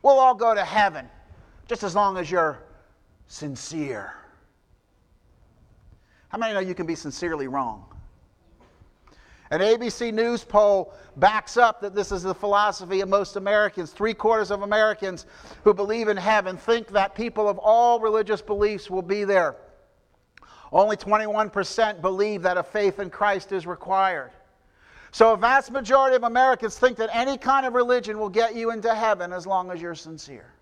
we'll 0.03 0.19
all 0.19 0.35
go 0.35 0.55
to 0.55 0.65
heaven, 0.65 1.09
just 1.67 1.83
as 1.83 1.95
long 1.95 2.17
as 2.17 2.31
you're 2.31 2.63
sincere. 3.27 4.15
How 6.31 6.39
many 6.39 6.55
know 6.55 6.61
you 6.61 6.75
can 6.75 6.87
be 6.87 6.95
sincerely 6.95 7.49
wrong? 7.49 7.85
An 9.51 9.61
ABC 9.61 10.13
News 10.13 10.45
poll 10.45 10.93
backs 11.17 11.57
up 11.57 11.81
that 11.81 11.95
this 11.95 12.13
is 12.13 12.23
the 12.23 12.35
philosophy 12.35 13.01
of 13.01 13.09
most 13.09 13.37
Americans. 13.37 13.93
Three 13.93 14.13
quarters 14.13 14.51
of 14.51 14.63
Americans 14.63 15.25
who 15.65 15.73
believe 15.73 16.09
in 16.09 16.17
heaven 16.17 16.57
think 16.57 16.89
that 16.89 17.15
people 17.15 17.49
of 17.49 17.59
all 17.59 17.99
religious 17.99 18.43
beliefs 18.43 18.91
will 18.91 19.03
be 19.03 19.25
there. 19.25 19.57
Only 20.71 20.97
21% 20.97 22.03
believe 22.03 22.43
that 22.43 22.59
a 22.59 22.63
faith 22.63 23.01
in 23.01 23.09
Christ 23.09 23.53
is 23.53 23.67
required. 23.67 24.33
So, 25.11 25.33
a 25.33 25.37
vast 25.39 25.71
majority 25.71 26.17
of 26.17 26.25
Americans 26.25 26.79
think 26.79 26.99
that 26.99 27.09
any 27.15 27.39
kind 27.39 27.65
of 27.65 27.73
religion 27.73 28.19
will 28.19 28.29
get 28.29 28.55
you 28.55 28.71
into 28.71 28.95
heaven 28.95 29.33
as 29.33 29.47
long 29.47 29.71
as 29.71 29.81
you're 29.81 29.95
sincere. 29.95 30.53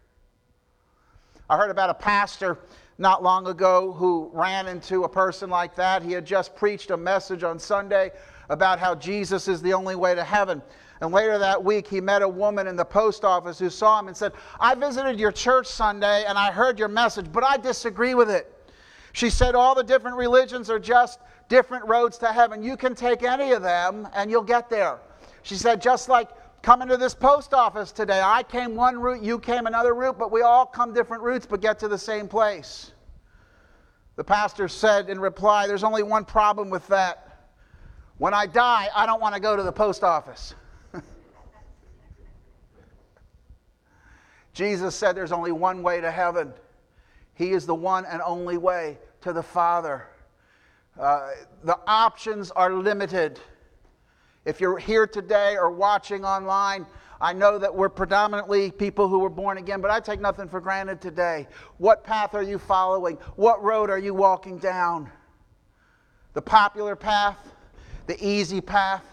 I 1.50 1.56
heard 1.56 1.72
about 1.72 1.90
a 1.90 1.94
pastor 1.94 2.58
not 2.98 3.24
long 3.24 3.48
ago 3.48 3.92
who 3.92 4.30
ran 4.32 4.68
into 4.68 5.02
a 5.02 5.08
person 5.08 5.50
like 5.50 5.74
that. 5.74 6.02
He 6.02 6.12
had 6.12 6.24
just 6.24 6.54
preached 6.54 6.92
a 6.92 6.96
message 6.96 7.42
on 7.42 7.58
Sunday 7.58 8.12
about 8.48 8.78
how 8.78 8.94
Jesus 8.94 9.48
is 9.48 9.62
the 9.62 9.72
only 9.74 9.96
way 9.96 10.14
to 10.14 10.24
heaven. 10.24 10.62
And 11.00 11.12
later 11.12 11.38
that 11.38 11.62
week, 11.62 11.86
he 11.86 12.00
met 12.00 12.22
a 12.22 12.28
woman 12.28 12.66
in 12.66 12.76
the 12.76 12.84
post 12.84 13.24
office 13.24 13.58
who 13.58 13.68
saw 13.68 13.98
him 13.98 14.08
and 14.08 14.16
said, 14.16 14.32
I 14.58 14.74
visited 14.74 15.20
your 15.20 15.32
church 15.32 15.66
Sunday 15.66 16.24
and 16.26 16.38
I 16.38 16.50
heard 16.50 16.78
your 16.78 16.88
message, 16.88 17.26
but 17.30 17.44
I 17.44 17.56
disagree 17.58 18.14
with 18.14 18.30
it. 18.30 18.52
She 19.12 19.30
said, 19.30 19.54
All 19.54 19.74
the 19.74 19.84
different 19.84 20.16
religions 20.16 20.70
are 20.70 20.78
just 20.78 21.20
different 21.48 21.86
roads 21.86 22.18
to 22.18 22.32
heaven. 22.32 22.62
You 22.62 22.76
can 22.76 22.94
take 22.94 23.22
any 23.22 23.52
of 23.52 23.62
them 23.62 24.08
and 24.14 24.30
you'll 24.30 24.42
get 24.42 24.68
there. 24.68 24.98
She 25.42 25.54
said, 25.54 25.80
Just 25.82 26.08
like 26.08 26.28
coming 26.62 26.88
to 26.88 26.96
this 26.96 27.14
post 27.14 27.54
office 27.54 27.92
today, 27.92 28.20
I 28.22 28.42
came 28.42 28.74
one 28.74 28.98
route, 28.98 29.22
you 29.22 29.38
came 29.38 29.66
another 29.66 29.94
route, 29.94 30.18
but 30.18 30.32
we 30.32 30.42
all 30.42 30.66
come 30.66 30.92
different 30.92 31.22
routes 31.22 31.46
but 31.46 31.60
get 31.60 31.78
to 31.80 31.88
the 31.88 31.98
same 31.98 32.26
place. 32.28 32.92
The 34.16 34.24
pastor 34.24 34.66
said 34.66 35.10
in 35.10 35.20
reply, 35.20 35.66
There's 35.66 35.84
only 35.84 36.02
one 36.02 36.24
problem 36.24 36.70
with 36.70 36.86
that. 36.88 37.25
When 38.18 38.32
I 38.32 38.46
die, 38.46 38.88
I 38.94 39.04
don't 39.04 39.20
want 39.20 39.34
to 39.34 39.40
go 39.40 39.56
to 39.56 39.62
the 39.62 39.72
post 39.72 40.02
office. 40.02 40.54
Jesus 44.54 44.94
said 44.94 45.14
there's 45.14 45.32
only 45.32 45.52
one 45.52 45.82
way 45.82 46.00
to 46.00 46.10
heaven. 46.10 46.54
He 47.34 47.50
is 47.50 47.66
the 47.66 47.74
one 47.74 48.06
and 48.06 48.22
only 48.22 48.56
way 48.56 48.96
to 49.20 49.34
the 49.34 49.42
Father. 49.42 50.06
Uh, 50.98 51.32
the 51.62 51.78
options 51.86 52.50
are 52.52 52.72
limited. 52.72 53.38
If 54.46 54.60
you're 54.60 54.78
here 54.78 55.06
today 55.06 55.56
or 55.58 55.70
watching 55.70 56.24
online, 56.24 56.86
I 57.20 57.34
know 57.34 57.58
that 57.58 57.74
we're 57.74 57.90
predominantly 57.90 58.70
people 58.70 59.08
who 59.08 59.18
were 59.18 59.28
born 59.28 59.58
again, 59.58 59.82
but 59.82 59.90
I 59.90 60.00
take 60.00 60.20
nothing 60.20 60.48
for 60.48 60.60
granted 60.60 61.02
today. 61.02 61.48
What 61.76 62.02
path 62.02 62.34
are 62.34 62.42
you 62.42 62.58
following? 62.58 63.16
What 63.36 63.62
road 63.62 63.90
are 63.90 63.98
you 63.98 64.14
walking 64.14 64.56
down? 64.56 65.10
The 66.32 66.42
popular 66.42 66.96
path? 66.96 67.55
The 68.06 68.26
easy 68.26 68.60
path, 68.60 69.04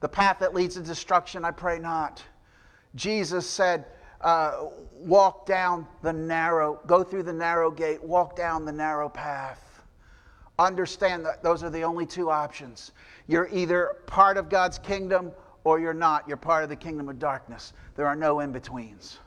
the 0.00 0.08
path 0.08 0.38
that 0.40 0.54
leads 0.54 0.74
to 0.74 0.82
destruction, 0.82 1.44
I 1.44 1.50
pray 1.50 1.78
not. 1.78 2.22
Jesus 2.94 3.46
said, 3.46 3.86
uh, 4.20 4.66
walk 4.92 5.46
down 5.46 5.86
the 6.02 6.12
narrow, 6.12 6.80
go 6.86 7.04
through 7.04 7.22
the 7.22 7.32
narrow 7.32 7.70
gate, 7.70 8.02
walk 8.02 8.36
down 8.36 8.64
the 8.64 8.72
narrow 8.72 9.08
path. 9.08 9.82
Understand 10.58 11.24
that 11.24 11.42
those 11.42 11.62
are 11.62 11.70
the 11.70 11.82
only 11.82 12.04
two 12.04 12.30
options. 12.30 12.90
You're 13.28 13.48
either 13.52 13.96
part 14.06 14.36
of 14.36 14.48
God's 14.48 14.78
kingdom 14.78 15.30
or 15.62 15.78
you're 15.78 15.94
not. 15.94 16.26
You're 16.26 16.36
part 16.36 16.64
of 16.64 16.68
the 16.68 16.76
kingdom 16.76 17.08
of 17.08 17.18
darkness. 17.18 17.72
There 17.94 18.06
are 18.06 18.16
no 18.16 18.40
in 18.40 18.50
betweens. 18.50 19.18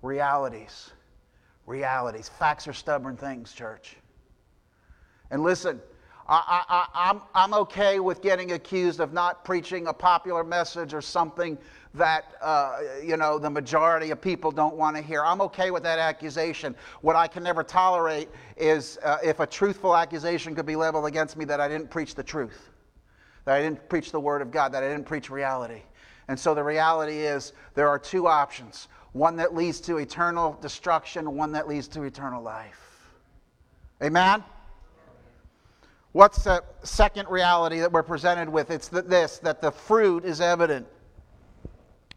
Realities. 0.00 0.92
Realities. 1.66 2.28
Facts 2.28 2.68
are 2.68 2.72
stubborn 2.72 3.16
things, 3.16 3.52
church. 3.52 3.96
And 5.32 5.42
listen, 5.42 5.80
I, 6.32 6.64
I, 6.66 7.10
I'm, 7.10 7.20
I'm 7.34 7.52
okay 7.52 8.00
with 8.00 8.22
getting 8.22 8.52
accused 8.52 9.00
of 9.00 9.12
not 9.12 9.44
preaching 9.44 9.88
a 9.88 9.92
popular 9.92 10.42
message 10.42 10.94
or 10.94 11.02
something 11.02 11.58
that, 11.92 12.36
uh, 12.40 12.78
you 13.04 13.18
know, 13.18 13.38
the 13.38 13.50
majority 13.50 14.10
of 14.12 14.20
people 14.22 14.50
don't 14.50 14.74
want 14.74 14.96
to 14.96 15.02
hear. 15.02 15.22
I'm 15.22 15.42
okay 15.42 15.70
with 15.70 15.82
that 15.82 15.98
accusation. 15.98 16.74
What 17.02 17.16
I 17.16 17.26
can 17.26 17.42
never 17.42 17.62
tolerate 17.62 18.30
is 18.56 18.98
uh, 19.02 19.18
if 19.22 19.40
a 19.40 19.46
truthful 19.46 19.94
accusation 19.94 20.54
could 20.54 20.64
be 20.64 20.74
leveled 20.74 21.04
against 21.04 21.36
me 21.36 21.44
that 21.44 21.60
I 21.60 21.68
didn't 21.68 21.90
preach 21.90 22.14
the 22.14 22.22
truth, 22.22 22.70
that 23.44 23.54
I 23.54 23.60
didn't 23.60 23.86
preach 23.90 24.10
the 24.10 24.20
Word 24.20 24.40
of 24.40 24.50
God, 24.50 24.72
that 24.72 24.82
I 24.82 24.88
didn't 24.88 25.04
preach 25.04 25.28
reality. 25.28 25.82
And 26.28 26.40
so 26.40 26.54
the 26.54 26.64
reality 26.64 27.18
is 27.18 27.52
there 27.74 27.88
are 27.88 27.98
two 27.98 28.26
options 28.26 28.88
one 29.12 29.36
that 29.36 29.54
leads 29.54 29.78
to 29.82 29.98
eternal 29.98 30.56
destruction, 30.62 31.36
one 31.36 31.52
that 31.52 31.68
leads 31.68 31.88
to 31.88 32.04
eternal 32.04 32.42
life. 32.42 33.10
Amen? 34.02 34.42
What's 36.12 36.44
the 36.44 36.62
second 36.82 37.28
reality 37.28 37.80
that 37.80 37.90
we're 37.90 38.02
presented 38.02 38.48
with? 38.48 38.70
It's 38.70 38.88
this 38.88 39.38
that 39.38 39.62
the 39.62 39.70
fruit 39.70 40.24
is 40.24 40.40
evident. 40.40 40.86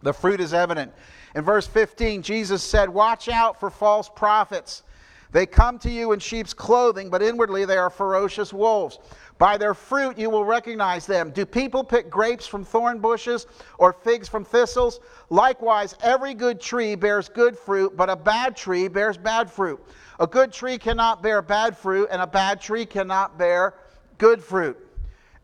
The 0.01 0.13
fruit 0.13 0.41
is 0.41 0.53
evident. 0.53 0.91
In 1.33 1.43
verse 1.43 1.65
15, 1.65 2.21
Jesus 2.21 2.61
said, 2.61 2.89
Watch 2.89 3.29
out 3.29 3.59
for 3.59 3.69
false 3.69 4.09
prophets. 4.09 4.83
They 5.31 5.45
come 5.45 5.79
to 5.79 5.89
you 5.89 6.11
in 6.11 6.19
sheep's 6.19 6.53
clothing, 6.53 7.09
but 7.09 7.21
inwardly 7.21 7.65
they 7.65 7.77
are 7.77 7.89
ferocious 7.89 8.53
wolves. 8.53 8.99
By 9.37 9.57
their 9.57 9.73
fruit 9.73 10.17
you 10.17 10.29
will 10.29 10.45
recognize 10.45 11.05
them. 11.05 11.31
Do 11.31 11.45
people 11.45 11.83
pick 11.83 12.09
grapes 12.09 12.47
from 12.47 12.63
thorn 12.63 12.99
bushes 12.99 13.47
or 13.77 13.91
figs 13.91 14.29
from 14.29 14.45
thistles? 14.45 15.01
Likewise, 15.29 15.95
every 16.01 16.33
good 16.33 16.61
tree 16.61 16.95
bears 16.95 17.27
good 17.27 17.57
fruit, 17.57 17.97
but 17.97 18.09
a 18.09 18.15
bad 18.15 18.55
tree 18.55 18.87
bears 18.87 19.17
bad 19.17 19.51
fruit. 19.51 19.83
A 20.19 20.27
good 20.27 20.53
tree 20.53 20.77
cannot 20.77 21.21
bear 21.21 21.41
bad 21.41 21.77
fruit, 21.77 22.07
and 22.11 22.21
a 22.21 22.27
bad 22.27 22.61
tree 22.61 22.85
cannot 22.85 23.37
bear 23.37 23.73
good 24.17 24.43
fruit. 24.43 24.77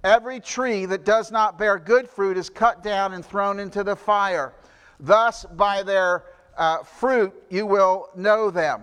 Every 0.03 0.39
tree 0.39 0.85
that 0.87 1.05
does 1.05 1.31
not 1.31 1.59
bear 1.59 1.77
good 1.77 2.09
fruit 2.09 2.37
is 2.37 2.49
cut 2.49 2.83
down 2.83 3.13
and 3.13 3.23
thrown 3.23 3.59
into 3.59 3.83
the 3.83 3.95
fire. 3.95 4.53
Thus, 4.99 5.45
by 5.45 5.83
their 5.83 6.23
uh, 6.57 6.83
fruit, 6.83 7.33
you 7.49 7.65
will 7.65 8.09
know 8.15 8.49
them. 8.49 8.81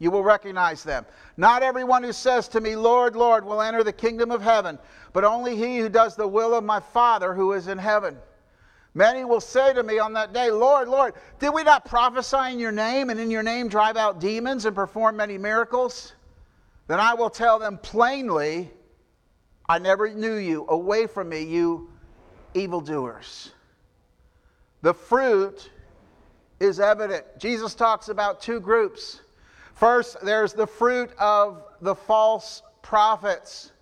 You 0.00 0.10
will 0.10 0.22
recognize 0.22 0.84
them. 0.84 1.04
Not 1.36 1.62
everyone 1.62 2.02
who 2.02 2.12
says 2.12 2.48
to 2.48 2.60
me, 2.60 2.76
Lord, 2.76 3.16
Lord, 3.16 3.44
will 3.44 3.60
enter 3.60 3.82
the 3.82 3.92
kingdom 3.92 4.30
of 4.30 4.42
heaven, 4.42 4.78
but 5.12 5.24
only 5.24 5.56
he 5.56 5.78
who 5.78 5.88
does 5.88 6.16
the 6.16 6.26
will 6.26 6.54
of 6.54 6.64
my 6.64 6.80
Father 6.80 7.34
who 7.34 7.52
is 7.52 7.68
in 7.68 7.78
heaven. 7.78 8.16
Many 8.94 9.24
will 9.24 9.40
say 9.40 9.72
to 9.74 9.82
me 9.82 9.98
on 9.98 10.12
that 10.14 10.32
day, 10.32 10.50
Lord, 10.50 10.88
Lord, 10.88 11.14
did 11.38 11.50
we 11.50 11.62
not 11.62 11.84
prophesy 11.84 12.52
in 12.52 12.58
your 12.58 12.72
name 12.72 13.10
and 13.10 13.20
in 13.20 13.30
your 13.30 13.42
name 13.42 13.68
drive 13.68 13.96
out 13.96 14.18
demons 14.18 14.64
and 14.64 14.74
perform 14.74 15.16
many 15.16 15.38
miracles? 15.38 16.14
Then 16.88 17.00
I 17.00 17.14
will 17.14 17.30
tell 17.30 17.58
them 17.58 17.78
plainly, 17.78 18.70
I 19.68 19.78
never 19.78 20.12
knew 20.12 20.36
you. 20.36 20.66
Away 20.68 21.06
from 21.06 21.28
me, 21.28 21.42
you 21.42 21.90
evildoers. 22.54 23.52
The 24.80 24.94
fruit 24.94 25.70
is 26.60 26.80
evident. 26.80 27.26
Jesus 27.38 27.74
talks 27.74 28.08
about 28.08 28.40
two 28.40 28.58
groups. 28.58 29.20
First, 29.74 30.16
there's 30.24 30.54
the 30.54 30.66
fruit 30.66 31.10
of 31.18 31.62
the 31.82 31.94
false 31.94 32.62
prophets. 32.82 33.72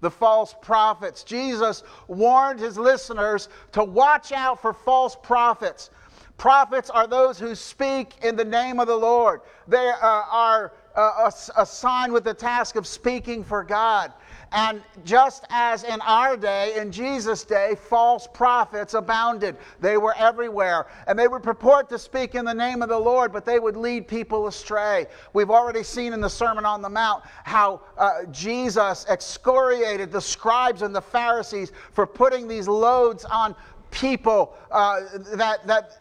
The 0.00 0.10
false 0.10 0.54
prophets. 0.60 1.24
Jesus 1.24 1.82
warned 2.06 2.60
his 2.60 2.76
listeners 2.76 3.48
to 3.72 3.82
watch 3.82 4.30
out 4.30 4.60
for 4.60 4.74
false 4.74 5.16
prophets. 5.22 5.90
Prophets 6.36 6.90
are 6.90 7.06
those 7.06 7.38
who 7.38 7.54
speak 7.54 8.14
in 8.22 8.36
the 8.36 8.44
name 8.44 8.78
of 8.78 8.88
the 8.88 8.96
Lord. 8.96 9.40
They 9.68 9.88
uh, 9.88 9.96
are 10.02 10.72
uh, 10.94 11.30
assigned 11.56 12.12
with 12.12 12.24
the 12.24 12.34
task 12.34 12.76
of 12.76 12.86
speaking 12.86 13.44
for 13.44 13.64
God. 13.64 14.12
And 14.52 14.82
just 15.04 15.46
as 15.48 15.82
in 15.82 16.00
our 16.02 16.36
day, 16.36 16.74
in 16.76 16.92
Jesus' 16.92 17.42
day, 17.42 17.74
false 17.74 18.28
prophets 18.32 18.92
abounded. 18.92 19.56
They 19.80 19.96
were 19.96 20.14
everywhere. 20.18 20.88
And 21.06 21.18
they 21.18 21.26
would 21.26 21.42
purport 21.42 21.88
to 21.88 21.98
speak 21.98 22.34
in 22.34 22.44
the 22.44 22.52
name 22.52 22.82
of 22.82 22.90
the 22.90 22.98
Lord, 22.98 23.32
but 23.32 23.46
they 23.46 23.58
would 23.58 23.78
lead 23.78 24.06
people 24.06 24.46
astray. 24.46 25.06
We've 25.32 25.50
already 25.50 25.82
seen 25.82 26.12
in 26.12 26.20
the 26.20 26.28
Sermon 26.28 26.66
on 26.66 26.82
the 26.82 26.90
Mount 26.90 27.24
how 27.44 27.80
uh, 27.96 28.24
Jesus 28.30 29.06
excoriated 29.08 30.12
the 30.12 30.20
scribes 30.20 30.82
and 30.82 30.94
the 30.94 31.00
Pharisees 31.00 31.72
for 31.92 32.06
putting 32.06 32.46
these 32.46 32.68
loads 32.68 33.24
on 33.24 33.54
people 33.92 34.54
uh, 34.70 35.00
that, 35.34 35.64
that 35.66 35.98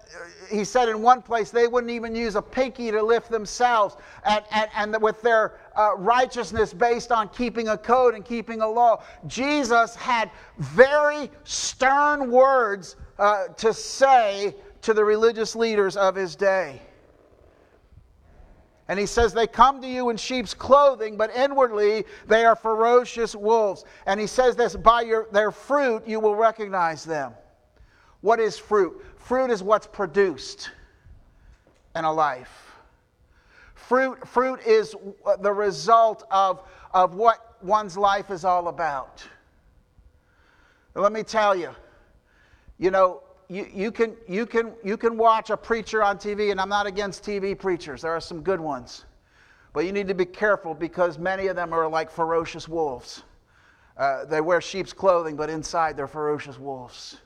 he 0.50 0.63
said 0.63 0.89
in 0.89 1.01
one 1.01 1.21
place 1.21 1.51
they 1.51 1.67
wouldn't 1.67 1.91
even 1.91 2.15
use 2.15 2.36
a 2.36 2.41
pinky 2.41 2.89
to 2.89 3.03
lift 3.03 3.29
themselves 3.29 3.98
and, 4.25 4.43
and, 4.51 4.69
and 4.75 5.01
with 5.01 5.21
their 5.21 5.60
uh, 5.77 5.95
righteousness 5.98 6.74
based 6.74 7.12
on 7.12 7.29
keeping 7.29 7.67
a 7.67 7.77
code 7.77 8.15
and 8.15 8.25
keeping 8.25 8.62
a 8.62 8.67
law 8.67 9.03
jesus 9.27 9.95
had 9.95 10.31
very 10.57 11.29
stern 11.43 12.31
words 12.31 12.95
uh, 13.19 13.48
to 13.50 13.74
say 13.74 14.55
to 14.81 14.93
the 14.93 15.03
religious 15.03 15.55
leaders 15.55 15.95
of 15.95 16.15
his 16.15 16.36
day 16.36 16.81
and 18.91 19.00
he 19.00 19.05
says, 19.05 19.31
They 19.31 19.48
come 19.48 19.81
to 19.81 19.88
you 19.88 20.10
in 20.10 20.17
sheep's 20.17 20.53
clothing, 20.53 21.15
but 21.15 21.33
inwardly 21.33 22.03
they 22.27 22.43
are 22.43 22.57
ferocious 22.57 23.33
wolves. 23.33 23.86
And 24.05 24.19
he 24.19 24.27
says 24.27 24.57
this 24.57 24.75
by 24.75 25.03
your, 25.03 25.29
their 25.31 25.50
fruit 25.50 26.05
you 26.05 26.19
will 26.19 26.36
recognize 26.36 27.05
them. 27.05 27.31
What 28.22 28.40
is 28.40 28.58
fruit? 28.58 29.04
Fruit 29.18 29.50
is 29.50 29.62
what's 29.62 29.88
produced 29.88 30.72
in 31.96 32.06
a 32.06 32.12
life. 32.12 32.72
Fruit, 33.75 34.28
fruit 34.28 34.60
is 34.66 34.96
the 35.42 35.51
result 35.51 36.24
of, 36.32 36.62
of 36.94 37.16
what 37.16 37.58
one's 37.62 37.98
life 37.98 38.30
is 38.30 38.46
all 38.46 38.68
about. 38.68 39.24
Let 40.96 41.12
me 41.12 41.24
tell 41.24 41.56
you, 41.56 41.72
you 42.78 42.92
know, 42.92 43.22
you, 43.48 43.68
you, 43.74 43.92
can, 43.92 44.16
you, 44.28 44.46
can, 44.46 44.74
you 44.84 44.98
can 44.98 45.18
watch 45.18 45.50
a 45.50 45.58
preacher 45.58 46.04
on 46.04 46.18
TV, 46.18 46.51
and 46.51 46.62
I'm 46.62 46.70
not 46.70 46.88
against 46.88 47.24
TV 47.24 47.58
preachers, 47.58 48.01
there 48.01 48.12
are 48.12 48.22
some 48.22 48.42
good 48.42 48.60
ones. 48.60 49.06
But 49.74 49.86
you 49.86 49.92
need 49.94 50.08
to 50.10 50.13
be 50.13 50.25
careful 50.25 50.74
because 50.74 51.18
many 51.18 51.48
of 51.48 51.56
them 51.56 51.74
are 51.74 51.88
like 51.88 52.12
ferocious 52.12 52.68
wolves. 52.68 53.24
Uh, 53.98 54.25
they 54.25 54.42
wear 54.42 54.62
sheep's 54.62 54.94
clothing, 54.94 55.36
but 55.36 55.50
inside 55.50 55.96
they're 55.96 56.08
ferocious 56.08 56.60
wolves. 56.60 57.18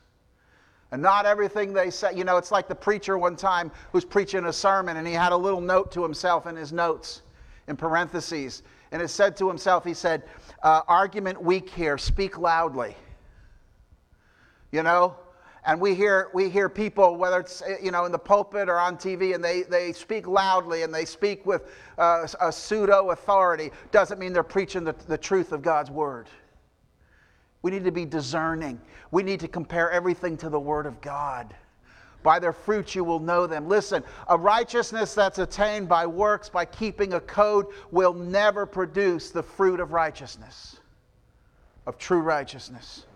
And 0.96 1.02
not 1.02 1.25
everything 1.25 1.74
they 1.74 1.90
say, 1.90 2.16
you 2.16 2.24
know, 2.24 2.38
it's 2.38 2.54
like 2.54 2.70
the 2.70 2.74
preacher 2.74 3.18
one 3.18 3.36
time 3.36 3.70
who's 3.92 4.06
preaching 4.06 4.46
a 4.46 4.54
sermon 4.54 4.96
and 4.96 5.06
he 5.06 5.12
had 5.12 5.34
a 5.34 5.36
little 5.36 5.60
note 5.60 5.92
to 5.92 6.02
himself 6.02 6.48
in 6.48 6.56
his 6.56 6.72
notes, 6.72 7.22
in 7.68 7.75
parentheses. 7.75 8.64
And 8.94 9.02
it 9.02 9.10
said 9.10 9.36
to 9.36 9.50
himself, 9.50 9.84
he 9.84 9.94
said, 9.94 10.24
uh, 10.64 10.84
argument 10.88 11.42
weak 11.42 11.70
here, 11.70 11.98
speak 11.98 12.38
loudly. 12.38 12.96
You 14.72 14.84
know? 14.84 15.18
And 15.66 15.82
we 15.82 15.96
hear, 15.96 16.30
we 16.34 16.50
hear 16.50 16.70
people, 16.70 17.18
whether 17.18 17.42
it's 17.42 17.62
you 17.84 17.92
know, 17.92 18.06
in 18.06 18.14
the 18.14 18.18
pulpit 18.18 18.70
or 18.70 18.80
on 18.80 18.96
TV, 18.96 19.36
and 19.36 19.44
they, 19.44 19.64
they 19.64 19.92
speak 19.92 20.28
loudly 20.28 20.84
and 20.84 20.94
they 20.94 21.04
speak 21.04 21.46
with 21.46 21.64
uh, 21.98 22.25
a 22.40 22.54
pseudo 22.54 23.12
authority. 23.12 23.70
Doesn't 23.92 24.18
mean 24.18 24.32
they're 24.32 24.44
preaching 24.44 24.86
the, 24.86 24.96
the 25.10 25.18
truth 25.18 25.52
of 25.52 25.62
God's 25.62 25.92
word. 25.92 26.30
We 27.65 27.72
need 27.72 27.86
to 27.86 27.91
be 27.91 28.05
discerning. 28.05 28.79
We 29.10 29.24
need 29.24 29.39
to 29.39 29.48
compare 29.48 29.89
everything 29.89 30.38
to 30.38 30.50
the 30.50 30.60
Word 30.60 30.86
of 30.86 31.01
God. 31.01 31.51
By 32.22 32.38
their 32.38 32.53
fruits 32.53 32.93
you 32.93 33.03
will 33.03 33.19
know 33.19 33.47
them. 33.47 33.67
Listen, 33.67 34.04
a 34.28 34.38
righteousness 34.38 35.15
that's 35.15 35.39
attained 35.39 35.89
by 35.89 36.06
works, 36.06 36.47
by 36.47 36.65
keeping 36.65 37.13
a 37.13 37.19
code, 37.19 37.65
will 37.89 38.13
never 38.13 38.67
produce 38.67 39.32
the 39.32 39.41
fruit 39.41 39.80
of 39.80 39.93
righteousness, 39.93 40.80
of 41.88 41.97
true 41.97 42.19
righteousness. 42.19 43.08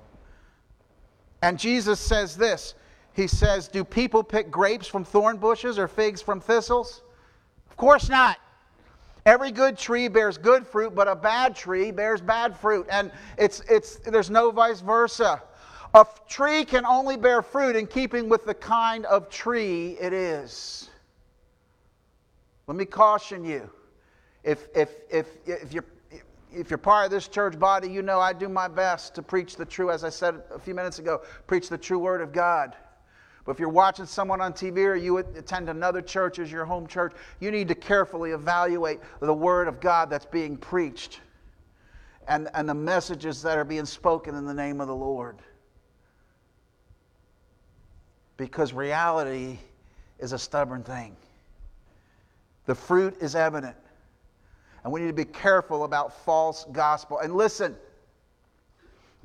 And 1.43 1.59
Jesus 1.59 1.99
says 1.99 2.35
this 2.35 2.73
He 3.13 3.27
says, 3.27 3.67
Do 3.67 3.83
people 3.83 4.23
pick 4.23 4.49
grapes 4.49 4.87
from 4.87 5.03
thorn 5.03 5.37
bushes 5.37 5.77
or 5.77 5.87
figs 5.87 6.23
from 6.23 6.41
thistles? 6.41 7.03
Of 7.69 7.77
course 7.77 8.09
not. 8.09 8.39
Every 9.25 9.51
good 9.51 9.77
tree 9.77 10.07
bears 10.07 10.37
good 10.37 10.65
fruit, 10.65 10.95
but 10.95 11.07
a 11.07 11.15
bad 11.15 11.55
tree 11.55 11.91
bears 11.91 12.21
bad 12.21 12.57
fruit. 12.57 12.87
And 12.89 13.11
it's, 13.37 13.61
it's, 13.69 13.97
there's 13.97 14.29
no 14.29 14.51
vice 14.51 14.81
versa. 14.81 15.41
A 15.93 16.05
tree 16.27 16.65
can 16.65 16.85
only 16.85 17.17
bear 17.17 17.41
fruit 17.41 17.75
in 17.75 17.87
keeping 17.87 18.29
with 18.29 18.45
the 18.45 18.53
kind 18.53 19.05
of 19.05 19.29
tree 19.29 19.97
it 19.99 20.13
is. 20.13 20.89
Let 22.67 22.77
me 22.77 22.85
caution 22.85 23.43
you. 23.43 23.69
If, 24.43 24.67
if, 24.75 24.95
if, 25.09 25.27
if, 25.45 25.73
you're, 25.73 25.85
if 26.53 26.69
you're 26.69 26.77
part 26.77 27.05
of 27.05 27.11
this 27.11 27.27
church 27.27 27.57
body, 27.59 27.89
you 27.89 28.01
know 28.01 28.19
I 28.19 28.31
do 28.31 28.47
my 28.47 28.67
best 28.67 29.15
to 29.15 29.23
preach 29.23 29.55
the 29.55 29.65
true, 29.65 29.89
as 29.89 30.03
I 30.03 30.09
said 30.09 30.43
a 30.53 30.59
few 30.59 30.75
minutes 30.75 30.99
ago, 30.99 31.21
preach 31.47 31.67
the 31.67 31.77
true 31.77 31.99
word 31.99 32.21
of 32.21 32.31
God. 32.31 32.75
If 33.49 33.59
you're 33.59 33.69
watching 33.69 34.05
someone 34.05 34.41
on 34.41 34.53
TV 34.53 34.85
or 34.85 34.95
you 34.95 35.17
attend 35.17 35.69
another 35.69 36.01
church 36.01 36.39
as 36.39 36.51
your 36.51 36.65
home 36.65 36.85
church, 36.85 37.13
you 37.39 37.51
need 37.51 37.67
to 37.69 37.75
carefully 37.75 38.31
evaluate 38.31 38.99
the 39.19 39.33
Word 39.33 39.67
of 39.67 39.79
God 39.79 40.09
that's 40.09 40.25
being 40.25 40.55
preached 40.55 41.19
and, 42.27 42.47
and 42.53 42.69
the 42.69 42.75
messages 42.75 43.41
that 43.41 43.57
are 43.57 43.65
being 43.65 43.85
spoken 43.85 44.35
in 44.35 44.45
the 44.45 44.53
name 44.53 44.79
of 44.79 44.87
the 44.87 44.95
Lord. 44.95 45.37
Because 48.37 48.71
reality 48.71 49.57
is 50.19 50.31
a 50.31 50.39
stubborn 50.39 50.83
thing. 50.83 51.15
The 52.67 52.75
fruit 52.75 53.17
is 53.19 53.35
evident. 53.35 53.75
And 54.83 54.93
we 54.93 55.01
need 55.01 55.07
to 55.07 55.13
be 55.13 55.25
careful 55.25 55.83
about 55.83 56.23
false 56.23 56.65
gospel. 56.71 57.19
And 57.19 57.35
listen, 57.35 57.75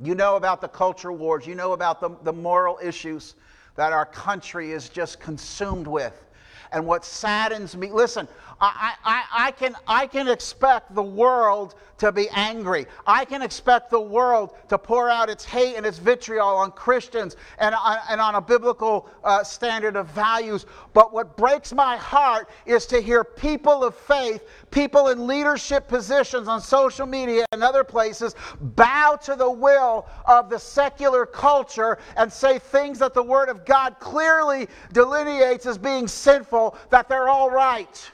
you 0.03 0.15
know 0.15 0.37
about 0.37 0.61
the 0.61 0.69
culture 0.69 1.13
wars, 1.13 1.47
you 1.47 1.55
know 1.55 1.73
about 1.73 2.01
the, 2.01 2.11
the 2.23 2.33
moral 2.33 2.79
issues 2.83 3.35
that 3.77 3.93
our 3.93 4.07
country 4.07 4.73
is 4.73 4.89
just 4.89 5.21
consumed 5.21 5.87
with. 5.87 6.25
And 6.73 6.87
what 6.87 7.05
saddens 7.05 7.77
me, 7.77 7.91
listen, 7.91 8.27
I, 8.61 8.95
I, 9.05 9.25
I, 9.33 9.51
can, 9.53 9.77
I 9.87 10.07
can 10.07 10.29
expect 10.29 10.95
the 10.95 11.03
world 11.03 11.75
to 12.05 12.13
be 12.13 12.29
angry. 12.33 12.87
I 13.07 13.25
can 13.25 13.41
expect 13.41 13.91
the 13.91 14.01
world 14.01 14.55
to 14.69 14.77
pour 14.77 15.09
out 15.09 15.31
its 15.31 15.43
hate 15.43 15.77
and 15.77 15.87
its 15.87 15.97
vitriol 15.97 16.49
on 16.49 16.71
Christians 16.73 17.37
and 17.59 17.75
on, 17.75 17.99
and 18.11 18.21
on 18.21 18.35
a 18.35 18.43
biblical 18.43 19.09
uh, 19.25 19.43
standard 19.43 19.97
of 19.97 20.09
values. 20.09 20.67
But 20.93 21.15
what 21.15 21.35
breaks 21.39 21.73
my 21.73 21.97
heart 21.97 22.51
is 22.67 22.85
to 22.87 23.01
hear 23.01 23.25
people 23.25 23.83
of 23.83 23.95
faith, 23.95 24.47
people 24.71 25.09
in 25.09 25.27
leadership 25.27 25.89
positions 25.89 26.47
on 26.47 26.61
social 26.61 27.07
media 27.07 27.47
and 27.53 27.63
other 27.63 27.85
places, 27.85 28.35
bow 28.61 29.19
to 29.23 29.35
the 29.35 29.51
will 29.51 30.07
of 30.27 30.51
the 30.51 30.59
secular 30.59 31.25
culture 31.25 31.97
and 32.19 32.31
say 32.31 32.59
things 32.59 32.99
that 32.99 33.15
the 33.15 33.23
Word 33.23 33.49
of 33.49 33.65
God 33.65 33.99
clearly 33.99 34.69
delineates 34.93 35.65
as 35.65 35.79
being 35.79 36.07
sinful, 36.07 36.77
that 36.91 37.09
they're 37.09 37.31
all 37.31 37.49
right 37.49 38.11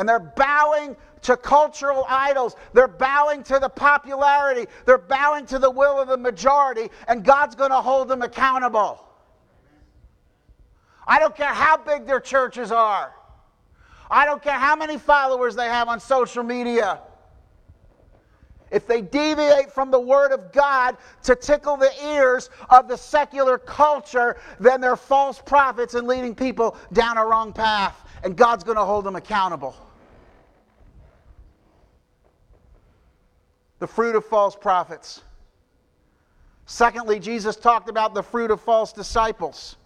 and 0.00 0.08
they're 0.08 0.18
bowing 0.18 0.96
to 1.22 1.36
cultural 1.36 2.04
idols. 2.08 2.56
They're 2.72 2.88
bowing 2.88 3.42
to 3.44 3.58
the 3.58 3.68
popularity. 3.68 4.70
They're 4.86 4.98
bowing 4.98 5.46
to 5.46 5.58
the 5.58 5.70
will 5.70 6.00
of 6.00 6.08
the 6.08 6.16
majority, 6.16 6.90
and 7.08 7.24
God's 7.24 7.54
going 7.54 7.70
to 7.70 7.80
hold 7.80 8.08
them 8.08 8.22
accountable. 8.22 9.04
I 11.06 11.18
don't 11.18 11.36
care 11.36 11.52
how 11.52 11.76
big 11.76 12.06
their 12.06 12.20
churches 12.20 12.70
are. 12.70 13.12
I 14.10 14.24
don't 14.24 14.42
care 14.42 14.58
how 14.58 14.76
many 14.76 14.98
followers 14.98 15.54
they 15.54 15.66
have 15.66 15.88
on 15.88 16.00
social 16.00 16.42
media. 16.42 17.00
If 18.70 18.86
they 18.86 19.02
deviate 19.02 19.72
from 19.72 19.90
the 19.90 19.98
Word 19.98 20.30
of 20.30 20.52
God 20.52 20.96
to 21.24 21.34
tickle 21.34 21.76
the 21.76 21.90
ears 22.04 22.50
of 22.68 22.86
the 22.86 22.96
secular 22.96 23.58
culture, 23.58 24.36
then 24.60 24.80
they're 24.80 24.96
false 24.96 25.40
prophets 25.44 25.94
and 25.94 26.06
leading 26.06 26.34
people 26.34 26.76
down 26.92 27.18
a 27.18 27.26
wrong 27.26 27.52
path 27.52 28.04
and 28.22 28.36
God's 28.36 28.64
going 28.64 28.76
to 28.76 28.84
hold 28.84 29.04
them 29.04 29.16
accountable. 29.16 29.74
The 33.80 33.86
fruit 33.88 34.14
of 34.14 34.24
false 34.24 34.54
prophets. 34.54 35.22
Secondly, 36.66 37.18
Jesus 37.18 37.56
talked 37.56 37.88
about 37.88 38.14
the 38.14 38.22
fruit 38.22 38.52
of 38.52 38.60
false 38.60 38.92
disciples. 38.92 39.76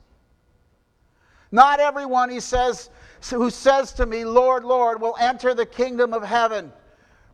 Not 1.51 1.81
everyone, 1.81 2.29
he 2.29 2.41
says, 2.41 2.91
who 3.31 3.49
says 3.49 3.93
to 3.95 4.05
me, 4.05 4.27
Lord, 4.27 4.65
Lord, 4.65 5.01
will 5.01 5.17
enter 5.19 5.55
the 5.55 5.65
kingdom 5.65 6.13
of 6.13 6.23
heaven, 6.23 6.71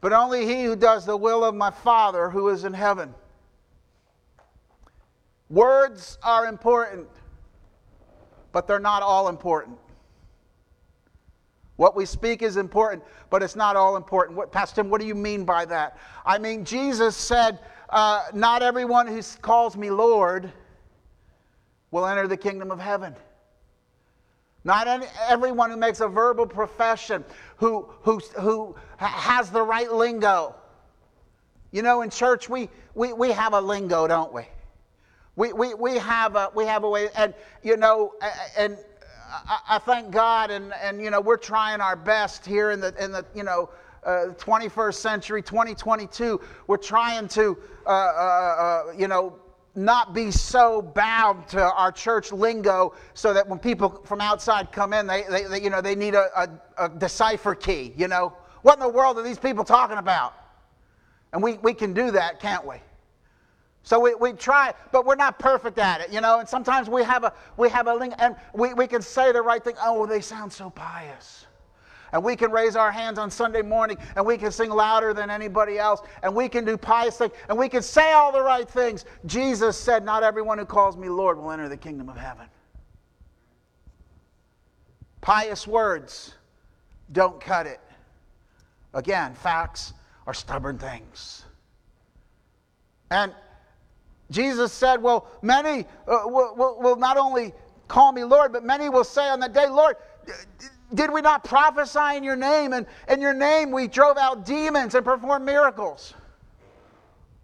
but 0.00 0.12
only 0.12 0.46
he 0.46 0.62
who 0.62 0.76
does 0.76 1.04
the 1.04 1.16
will 1.16 1.44
of 1.44 1.54
my 1.54 1.70
Father 1.70 2.30
who 2.30 2.48
is 2.50 2.64
in 2.64 2.72
heaven. 2.72 3.12
Words 5.48 6.16
are 6.22 6.46
important. 6.46 7.08
but 8.52 8.66
they're 8.66 8.80
not 8.80 9.02
all 9.02 9.28
important. 9.28 9.78
What 11.80 11.96
we 11.96 12.04
speak 12.04 12.42
is 12.42 12.58
important, 12.58 13.02
but 13.30 13.42
it's 13.42 13.56
not 13.56 13.74
all 13.74 13.96
important. 13.96 14.36
What, 14.36 14.52
Pastor 14.52 14.82
Tim, 14.82 14.90
what 14.90 15.00
do 15.00 15.06
you 15.06 15.14
mean 15.14 15.46
by 15.46 15.64
that? 15.64 15.96
I 16.26 16.36
mean, 16.38 16.62
Jesus 16.62 17.16
said, 17.16 17.58
uh, 17.88 18.24
Not 18.34 18.62
everyone 18.62 19.06
who 19.06 19.22
calls 19.40 19.78
me 19.78 19.90
Lord 19.90 20.52
will 21.90 22.04
enter 22.04 22.28
the 22.28 22.36
kingdom 22.36 22.70
of 22.70 22.80
heaven. 22.80 23.16
Not 24.62 24.88
any, 24.88 25.06
everyone 25.26 25.70
who 25.70 25.78
makes 25.78 26.00
a 26.00 26.08
verbal 26.08 26.46
profession, 26.46 27.24
who, 27.56 27.88
who, 28.02 28.18
who 28.38 28.76
has 28.98 29.50
the 29.50 29.62
right 29.62 29.90
lingo. 29.90 30.54
You 31.70 31.80
know, 31.80 32.02
in 32.02 32.10
church, 32.10 32.50
we, 32.50 32.68
we, 32.94 33.14
we 33.14 33.30
have 33.32 33.54
a 33.54 33.60
lingo, 33.60 34.06
don't 34.06 34.34
we? 34.34 34.42
We, 35.34 35.54
we, 35.54 35.72
we, 35.72 35.96
have 35.96 36.36
a, 36.36 36.50
we 36.54 36.66
have 36.66 36.84
a 36.84 36.90
way, 36.90 37.08
and, 37.16 37.32
you 37.62 37.78
know, 37.78 38.12
and 38.58 38.76
I, 39.30 39.58
I, 39.68 39.78
thank 39.78 40.10
God, 40.10 40.50
and, 40.50 40.72
and 40.82 41.00
you 41.00 41.10
know, 41.10 41.20
we're 41.20 41.36
trying 41.36 41.80
our 41.80 41.96
best 41.96 42.44
here 42.44 42.70
in 42.70 42.80
the 42.80 42.94
in 43.02 43.12
the 43.12 43.24
you 43.34 43.44
know. 43.44 43.70
Uh, 44.02 44.32
21st 44.38 44.94
century, 44.94 45.42
2022, 45.42 46.40
we're 46.66 46.78
trying 46.78 47.28
to, 47.28 47.54
uh, 47.84 47.90
uh, 47.90 47.92
uh, 47.92 48.92
you 48.96 49.06
know, 49.06 49.38
not 49.74 50.14
be 50.14 50.30
so 50.30 50.80
bound 50.80 51.46
to 51.48 51.62
our 51.62 51.92
church 51.92 52.32
lingo 52.32 52.94
so 53.12 53.34
that 53.34 53.46
when 53.46 53.58
people 53.58 54.00
from 54.06 54.22
outside 54.22 54.72
come 54.72 54.94
in, 54.94 55.06
they, 55.06 55.24
they, 55.28 55.44
they 55.44 55.62
you 55.62 55.68
know, 55.68 55.82
they 55.82 55.94
need 55.94 56.14
a, 56.14 56.28
a, 56.34 56.48
a, 56.86 56.88
decipher 56.88 57.54
key, 57.54 57.92
you 57.94 58.08
know. 58.08 58.32
What 58.62 58.74
in 58.74 58.80
the 58.80 58.88
world 58.88 59.18
are 59.18 59.22
these 59.22 59.38
people 59.38 59.64
talking 59.64 59.98
about? 59.98 60.32
And 61.34 61.42
we, 61.42 61.58
we 61.58 61.74
can 61.74 61.92
do 61.92 62.10
that, 62.12 62.40
can't 62.40 62.66
we? 62.66 62.76
So 63.82 63.98
we, 63.98 64.14
we 64.14 64.32
try, 64.32 64.74
but 64.92 65.06
we're 65.06 65.14
not 65.14 65.38
perfect 65.38 65.78
at 65.78 66.00
it, 66.00 66.12
you 66.12 66.20
know. 66.20 66.38
And 66.38 66.48
sometimes 66.48 66.88
we 66.88 67.02
have 67.02 67.24
a 67.24 67.32
we 67.56 67.68
have 67.70 67.86
a 67.86 67.94
link, 67.94 68.14
and 68.18 68.36
we, 68.54 68.74
we 68.74 68.86
can 68.86 69.02
say 69.02 69.32
the 69.32 69.42
right 69.42 69.62
thing. 69.62 69.74
Oh, 69.82 70.06
they 70.06 70.20
sound 70.20 70.52
so 70.52 70.70
pious. 70.70 71.46
And 72.12 72.24
we 72.24 72.34
can 72.36 72.50
raise 72.50 72.76
our 72.76 72.90
hands 72.90 73.18
on 73.18 73.30
Sunday 73.30 73.62
morning 73.62 73.96
and 74.16 74.26
we 74.26 74.36
can 74.36 74.50
sing 74.50 74.70
louder 74.70 75.14
than 75.14 75.30
anybody 75.30 75.78
else 75.78 76.02
and 76.22 76.34
we 76.34 76.48
can 76.48 76.64
do 76.64 76.76
pious 76.76 77.16
things 77.16 77.32
and 77.48 77.56
we 77.56 77.68
can 77.68 77.82
say 77.82 78.12
all 78.12 78.32
the 78.32 78.42
right 78.42 78.68
things. 78.68 79.04
Jesus 79.26 79.76
said, 79.76 80.04
Not 80.04 80.22
everyone 80.22 80.58
who 80.58 80.64
calls 80.64 80.96
me 80.96 81.08
Lord 81.08 81.38
will 81.38 81.52
enter 81.52 81.68
the 81.68 81.76
kingdom 81.76 82.08
of 82.08 82.16
heaven. 82.16 82.46
Pious 85.20 85.66
words 85.66 86.34
don't 87.12 87.40
cut 87.40 87.66
it. 87.66 87.80
Again, 88.92 89.34
facts 89.34 89.92
are 90.26 90.34
stubborn 90.34 90.78
things. 90.78 91.44
And 93.10 93.32
Jesus 94.30 94.72
said, 94.72 95.02
Well, 95.02 95.26
many 95.42 95.86
uh, 96.06 96.22
will, 96.24 96.76
will, 96.78 96.96
not 96.96 97.16
only 97.16 97.52
call 97.88 98.12
me 98.12 98.24
Lord, 98.24 98.52
but 98.52 98.64
many 98.64 98.88
will 98.88 99.04
say 99.04 99.28
on 99.28 99.40
that 99.40 99.52
day, 99.52 99.68
Lord, 99.68 99.96
did 100.94 101.10
we 101.10 101.20
not 101.20 101.44
prophesy 101.44 102.16
in 102.16 102.22
your 102.22 102.36
name? 102.36 102.72
And 102.72 102.86
in 103.08 103.20
your 103.20 103.34
name 103.34 103.70
we 103.70 103.88
drove 103.88 104.16
out 104.16 104.46
demons 104.46 104.94
and 104.94 105.04
performed 105.04 105.44
miracles. 105.44 106.14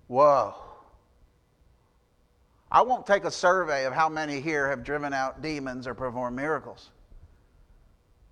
Whoa. 0.06 0.54
I 2.70 2.82
won't 2.82 3.06
take 3.06 3.24
a 3.24 3.30
survey 3.30 3.86
of 3.86 3.92
how 3.92 4.08
many 4.08 4.40
here 4.40 4.68
have 4.68 4.84
driven 4.84 5.12
out 5.12 5.40
demons 5.40 5.86
or 5.86 5.94
performed 5.94 6.36
miracles, 6.36 6.90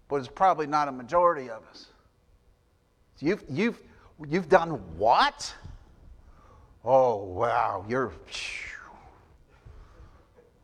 but 0.08 0.16
it's 0.16 0.28
probably 0.28 0.66
not 0.66 0.88
a 0.88 0.92
majority 0.92 1.50
of 1.50 1.62
us. 1.70 1.86
You've, 3.20 3.44
you've, 3.48 3.80
you've 4.28 4.48
done 4.48 4.70
what? 4.98 5.54
Oh, 6.84 7.24
wow, 7.24 7.84
you're. 7.88 8.12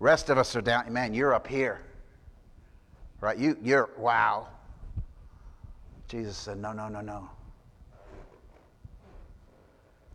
Rest 0.01 0.29
of 0.29 0.39
us 0.39 0.55
are 0.55 0.61
down. 0.61 0.93
Man, 0.93 1.15
you're 1.15 1.35
up 1.35 1.47
here. 1.47 1.81
Right? 3.21 3.39
You, 3.39 3.57
you're, 3.63 3.91
wow. 3.99 4.49
Jesus 6.09 6.37
said, 6.37 6.59
No, 6.59 6.73
no, 6.73 6.89
no, 6.89 7.01
no. 7.01 7.29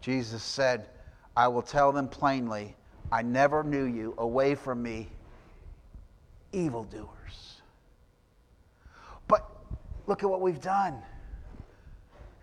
Jesus 0.01 0.43
said, 0.43 0.89
I 1.35 1.47
will 1.47 1.61
tell 1.61 1.91
them 1.91 2.07
plainly, 2.07 2.75
I 3.11 3.21
never 3.21 3.63
knew 3.63 3.85
you. 3.85 4.13
Away 4.17 4.55
from 4.55 4.83
me, 4.83 5.09
evildoers. 6.51 7.61
But 9.27 9.49
look 10.05 10.23
at 10.23 10.29
what 10.29 10.41
we've 10.41 10.61
done. 10.61 11.01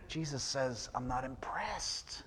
Jesus 0.09 0.43
says, 0.43 0.91
I'm 0.95 1.07
not 1.07 1.25
impressed. 1.25 2.23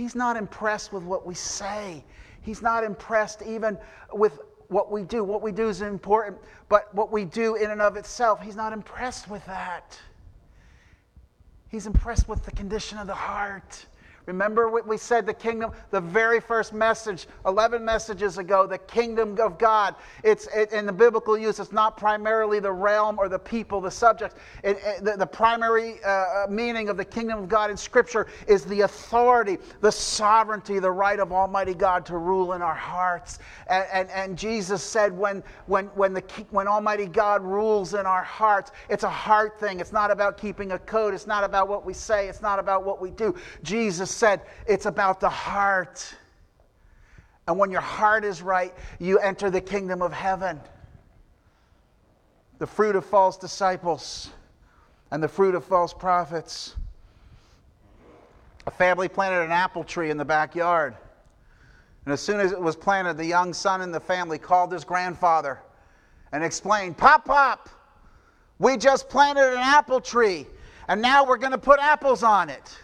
He's 0.00 0.14
not 0.14 0.38
impressed 0.38 0.94
with 0.94 1.02
what 1.02 1.26
we 1.26 1.34
say. 1.34 2.02
He's 2.40 2.62
not 2.62 2.84
impressed 2.84 3.42
even 3.42 3.76
with 4.14 4.40
what 4.68 4.90
we 4.90 5.02
do. 5.02 5.22
What 5.22 5.42
we 5.42 5.52
do 5.52 5.68
is 5.68 5.82
important, 5.82 6.38
but 6.70 6.94
what 6.94 7.12
we 7.12 7.26
do 7.26 7.56
in 7.56 7.70
and 7.70 7.82
of 7.82 7.98
itself, 7.98 8.40
he's 8.40 8.56
not 8.56 8.72
impressed 8.72 9.28
with 9.28 9.44
that. 9.44 10.00
He's 11.68 11.86
impressed 11.86 12.30
with 12.30 12.42
the 12.46 12.50
condition 12.52 12.96
of 12.96 13.08
the 13.08 13.14
heart. 13.14 13.84
Remember 14.30 14.68
what 14.68 14.86
we 14.86 14.96
said 14.96 15.26
the 15.26 15.34
kingdom, 15.34 15.72
the 15.90 16.00
very 16.00 16.38
first 16.38 16.72
message, 16.72 17.26
11 17.46 17.84
messages 17.84 18.38
ago, 18.38 18.64
the 18.64 18.78
kingdom 18.78 19.36
of 19.40 19.58
God. 19.58 19.96
It's 20.22 20.46
it, 20.54 20.72
in 20.72 20.86
the 20.86 20.92
biblical 20.92 21.36
use, 21.36 21.58
it's 21.58 21.72
not 21.72 21.96
primarily 21.96 22.60
the 22.60 22.70
realm 22.70 23.18
or 23.18 23.28
the 23.28 23.40
people, 23.40 23.80
the 23.80 23.90
subject. 23.90 24.36
It, 24.62 24.78
it, 24.84 25.04
the, 25.04 25.16
the, 25.16 25.26
primary 25.26 25.96
uh, 26.04 26.08
uh, 26.10 26.46
meaning 26.48 26.88
of 26.88 26.96
the 26.96 27.04
kingdom 27.04 27.40
of 27.40 27.48
God 27.48 27.72
in 27.72 27.76
Scripture 27.76 28.28
is 28.46 28.64
the 28.64 28.82
authority, 28.82 29.58
the 29.80 29.90
sovereignty, 29.90 30.78
the 30.78 30.92
right 30.92 31.18
of 31.18 31.32
Almighty 31.32 31.74
God 31.74 32.06
to 32.06 32.16
rule 32.16 32.52
in 32.52 32.62
our 32.62 32.74
hearts. 32.74 33.40
And, 33.66 33.86
and, 33.92 34.10
and 34.10 34.38
Jesus 34.38 34.80
said, 34.80 35.16
when, 35.16 35.42
when, 35.66 35.86
when, 35.86 36.12
the, 36.12 36.22
when 36.50 36.68
Almighty 36.68 37.06
God 37.06 37.42
rules 37.42 37.94
in 37.94 38.06
our 38.06 38.22
hearts, 38.22 38.70
it's 38.88 39.02
a 39.02 39.10
heart 39.10 39.58
thing. 39.58 39.80
It's 39.80 39.92
not 39.92 40.12
about 40.12 40.38
keeping 40.38 40.70
a 40.70 40.78
code, 40.78 41.14
it's 41.14 41.26
not 41.26 41.42
about 41.42 41.66
what 41.66 41.84
we 41.84 41.94
say, 41.94 42.28
it's 42.28 42.42
not 42.42 42.60
about 42.60 42.84
what 42.84 43.00
we 43.00 43.10
do. 43.10 43.34
Jesus 43.64 44.19
said 44.20 44.42
it's 44.66 44.86
about 44.86 45.18
the 45.18 45.28
heart. 45.28 46.14
And 47.48 47.58
when 47.58 47.70
your 47.70 47.80
heart 47.80 48.24
is 48.24 48.42
right, 48.42 48.72
you 49.00 49.18
enter 49.18 49.50
the 49.50 49.60
kingdom 49.60 50.02
of 50.02 50.12
heaven. 50.12 50.60
The 52.58 52.66
fruit 52.66 52.94
of 52.94 53.04
false 53.04 53.38
disciples 53.38 54.30
and 55.10 55.22
the 55.22 55.28
fruit 55.28 55.54
of 55.54 55.64
false 55.64 55.94
prophets. 55.94 56.76
A 58.66 58.70
family 58.70 59.08
planted 59.08 59.42
an 59.42 59.50
apple 59.50 59.82
tree 59.82 60.10
in 60.10 60.18
the 60.18 60.24
backyard. 60.24 60.94
And 62.04 62.12
as 62.12 62.20
soon 62.20 62.40
as 62.40 62.52
it 62.52 62.60
was 62.60 62.76
planted, 62.76 63.16
the 63.16 63.24
young 63.24 63.54
son 63.54 63.80
in 63.80 63.90
the 63.90 64.00
family 64.00 64.38
called 64.38 64.70
his 64.70 64.84
grandfather 64.84 65.60
and 66.32 66.44
explained 66.44 66.98
Pop, 66.98 67.24
Pop, 67.24 67.68
we 68.58 68.76
just 68.76 69.08
planted 69.08 69.52
an 69.52 69.58
apple 69.58 70.00
tree, 70.00 70.46
and 70.88 71.00
now 71.00 71.24
we're 71.24 71.38
going 71.38 71.52
to 71.52 71.58
put 71.58 71.80
apples 71.80 72.22
on 72.22 72.50
it. 72.50 72.78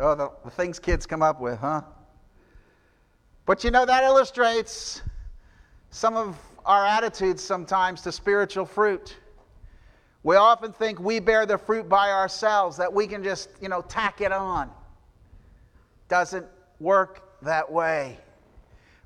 Oh, 0.00 0.14
the, 0.14 0.30
the 0.44 0.50
things 0.50 0.78
kids 0.78 1.06
come 1.06 1.22
up 1.22 1.40
with, 1.40 1.58
huh? 1.58 1.82
But 3.46 3.64
you 3.64 3.70
know, 3.70 3.84
that 3.84 4.04
illustrates 4.04 5.02
some 5.90 6.16
of 6.16 6.38
our 6.64 6.86
attitudes 6.86 7.42
sometimes 7.42 8.00
to 8.02 8.12
spiritual 8.12 8.64
fruit. 8.64 9.16
We 10.22 10.36
often 10.36 10.72
think 10.72 11.00
we 11.00 11.18
bear 11.18 11.46
the 11.46 11.58
fruit 11.58 11.88
by 11.88 12.10
ourselves, 12.10 12.76
that 12.76 12.92
we 12.92 13.06
can 13.06 13.24
just, 13.24 13.50
you 13.60 13.68
know, 13.68 13.82
tack 13.82 14.20
it 14.20 14.32
on. 14.32 14.70
Doesn't 16.08 16.46
work 16.78 17.40
that 17.42 17.70
way. 17.70 18.18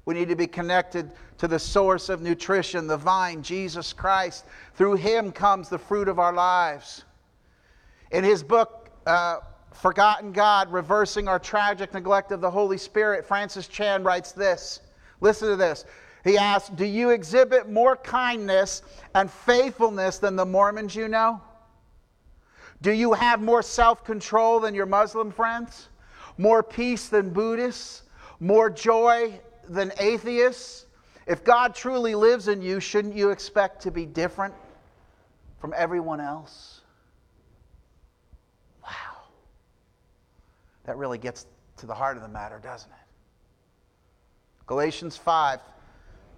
We 0.06 0.14
need 0.14 0.28
to 0.28 0.36
be 0.36 0.46
connected 0.46 1.10
to 1.38 1.48
the 1.48 1.58
source 1.58 2.08
of 2.08 2.20
nutrition, 2.20 2.86
the 2.86 2.96
vine, 2.96 3.42
Jesus 3.42 3.92
Christ. 3.92 4.44
Through 4.74 4.96
Him 4.96 5.32
comes 5.32 5.68
the 5.68 5.78
fruit 5.78 6.08
of 6.08 6.18
our 6.18 6.32
lives. 6.32 7.04
In 8.10 8.22
his 8.22 8.42
book, 8.42 8.90
uh, 9.06 9.38
Forgotten 9.74 10.32
God, 10.32 10.72
reversing 10.72 11.28
our 11.28 11.38
tragic 11.38 11.92
neglect 11.92 12.32
of 12.32 12.40
the 12.40 12.50
Holy 12.50 12.78
Spirit, 12.78 13.26
Francis 13.26 13.68
Chan 13.68 14.02
writes 14.02 14.32
this. 14.32 14.80
Listen 15.20 15.48
to 15.48 15.56
this. 15.56 15.84
He 16.22 16.38
asks, 16.38 16.70
Do 16.70 16.86
you 16.86 17.10
exhibit 17.10 17.68
more 17.68 17.96
kindness 17.96 18.82
and 19.14 19.30
faithfulness 19.30 20.18
than 20.18 20.36
the 20.36 20.46
Mormons 20.46 20.94
you 20.94 21.08
know? 21.08 21.40
Do 22.82 22.92
you 22.92 23.12
have 23.12 23.42
more 23.42 23.62
self 23.62 24.04
control 24.04 24.60
than 24.60 24.74
your 24.74 24.86
Muslim 24.86 25.30
friends? 25.30 25.88
More 26.38 26.62
peace 26.62 27.08
than 27.08 27.30
Buddhists? 27.30 28.02
More 28.40 28.70
joy 28.70 29.38
than 29.68 29.92
atheists? 29.98 30.86
If 31.26 31.44
God 31.44 31.74
truly 31.74 32.14
lives 32.14 32.48
in 32.48 32.62
you, 32.62 32.80
shouldn't 32.80 33.16
you 33.16 33.30
expect 33.30 33.82
to 33.82 33.90
be 33.90 34.06
different 34.06 34.54
from 35.58 35.74
everyone 35.76 36.20
else? 36.20 36.73
That 40.84 40.96
really 40.96 41.18
gets 41.18 41.46
to 41.78 41.86
the 41.86 41.94
heart 41.94 42.16
of 42.16 42.22
the 42.22 42.28
matter, 42.28 42.60
doesn't 42.62 42.90
it? 42.90 42.96
Galatians 44.66 45.16
5 45.16 45.60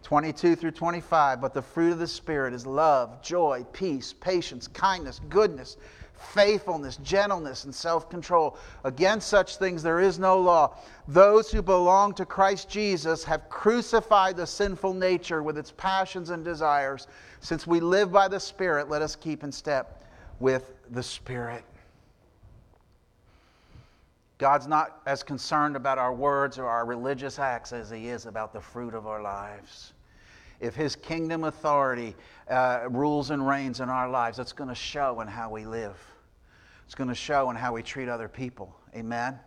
22 0.02 0.54
through 0.54 0.70
25. 0.70 1.40
But 1.40 1.52
the 1.52 1.62
fruit 1.62 1.90
of 1.90 1.98
the 1.98 2.06
Spirit 2.06 2.54
is 2.54 2.64
love, 2.64 3.20
joy, 3.22 3.66
peace, 3.72 4.12
patience, 4.12 4.68
kindness, 4.68 5.20
goodness, 5.28 5.76
faithfulness, 6.14 6.96
gentleness, 6.98 7.64
and 7.64 7.74
self 7.74 8.09
control. 8.09 8.56
Against 8.85 9.26
such 9.26 9.56
things 9.56 9.82
there 9.82 10.00
is 10.00 10.20
no 10.20 10.38
law. 10.38 10.76
Those 11.09 11.50
who 11.50 11.61
belong 11.61 12.14
to 12.14 12.24
Christ 12.24 12.68
Jesus 12.68 13.24
have 13.24 13.48
crucified 13.48 14.37
the 14.37 14.46
sinful 14.46 14.94
nature 14.94 15.42
with 15.42 15.59
its 15.59 15.72
passions 15.72 16.30
and 16.30 16.44
desires. 16.44 17.09
Since 17.40 17.66
we 17.66 17.80
live 17.80 18.12
by 18.12 18.28
the 18.28 18.38
Spirit, 18.40 18.88
let 18.88 19.02
us 19.02 19.16
keep 19.16 19.42
in 19.42 19.50
step 19.50 20.04
with 20.38 20.72
the 20.90 21.02
Spirit. 21.02 21.64
God's 24.38 24.66
not 24.66 25.01
as 25.07 25.22
concerned 25.22 25.77
about 25.77 25.99
our 25.99 26.12
words 26.12 26.59
or 26.59 26.66
our 26.66 26.85
religious 26.85 27.38
acts 27.38 27.72
as 27.72 27.90
He 27.90 28.09
is 28.09 28.27
about 28.27 28.53
the 28.53 28.61
fruit 28.61 28.94
of 28.94 29.07
our 29.07 29.22
lives. 29.22 29.94
If 30.61 30.75
His 30.75 30.94
kingdom 30.94 31.44
authority 31.44 32.14
uh, 32.49 32.87
rules 32.90 33.31
and 33.31 33.46
reigns 33.46 33.81
in 33.81 33.88
our 33.88 34.09
lives, 34.09 34.38
it's 34.38 34.53
going 34.53 34.68
to 34.68 34.75
show 34.75 35.20
in 35.20 35.29
how 35.29 35.51
we 35.51 35.64
live. 35.64 35.96
It's 36.85 36.94
going 36.94 37.09
to 37.09 37.14
show 37.14 37.51
in 37.51 37.57
how 37.57 37.72
we 37.72 37.83
treat 37.83 38.09
other 38.09 38.29
people. 38.29 38.75
Amen? 38.94 39.38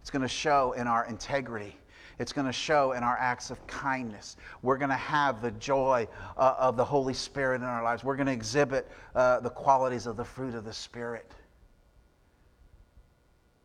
It's 0.00 0.10
going 0.10 0.22
to 0.22 0.28
show 0.28 0.72
in 0.72 0.86
our 0.86 1.06
integrity. 1.06 1.76
It's 2.18 2.32
going 2.32 2.46
to 2.46 2.52
show 2.52 2.92
in 2.92 3.02
our 3.02 3.16
acts 3.18 3.50
of 3.50 3.64
kindness. 3.66 4.36
We're 4.62 4.76
going 4.76 4.90
to 4.90 4.96
have 4.96 5.40
the 5.40 5.52
joy 5.52 6.06
uh, 6.36 6.54
of 6.58 6.76
the 6.76 6.84
Holy 6.84 7.14
Spirit 7.14 7.56
in 7.62 7.66
our 7.66 7.82
lives. 7.82 8.04
We're 8.04 8.16
going 8.16 8.26
to 8.26 8.32
exhibit 8.32 8.90
uh, 9.14 9.40
the 9.40 9.50
qualities 9.50 10.06
of 10.06 10.16
the 10.16 10.24
fruit 10.24 10.54
of 10.54 10.64
the 10.64 10.72
Spirit. 10.72 11.32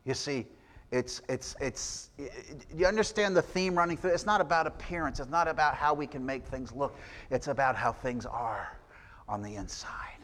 You 0.05 0.13
see, 0.13 0.47
it's, 0.91 1.21
it's, 1.27 1.55
it's, 1.59 2.11
you 2.73 2.85
understand 2.85 3.35
the 3.35 3.41
theme 3.41 3.77
running 3.77 3.97
through? 3.97 4.11
It's 4.11 4.25
not 4.25 4.39
about 4.39 4.67
appearance. 4.67 5.19
It's 5.19 5.29
not 5.29 5.47
about 5.47 5.75
how 5.75 5.93
we 5.93 6.07
can 6.07 6.25
make 6.25 6.45
things 6.45 6.71
look. 6.71 6.95
It's 7.29 7.47
about 7.47 7.75
how 7.75 7.91
things 7.91 8.25
are 8.25 8.77
on 9.27 9.41
the 9.41 9.55
inside. 9.55 10.17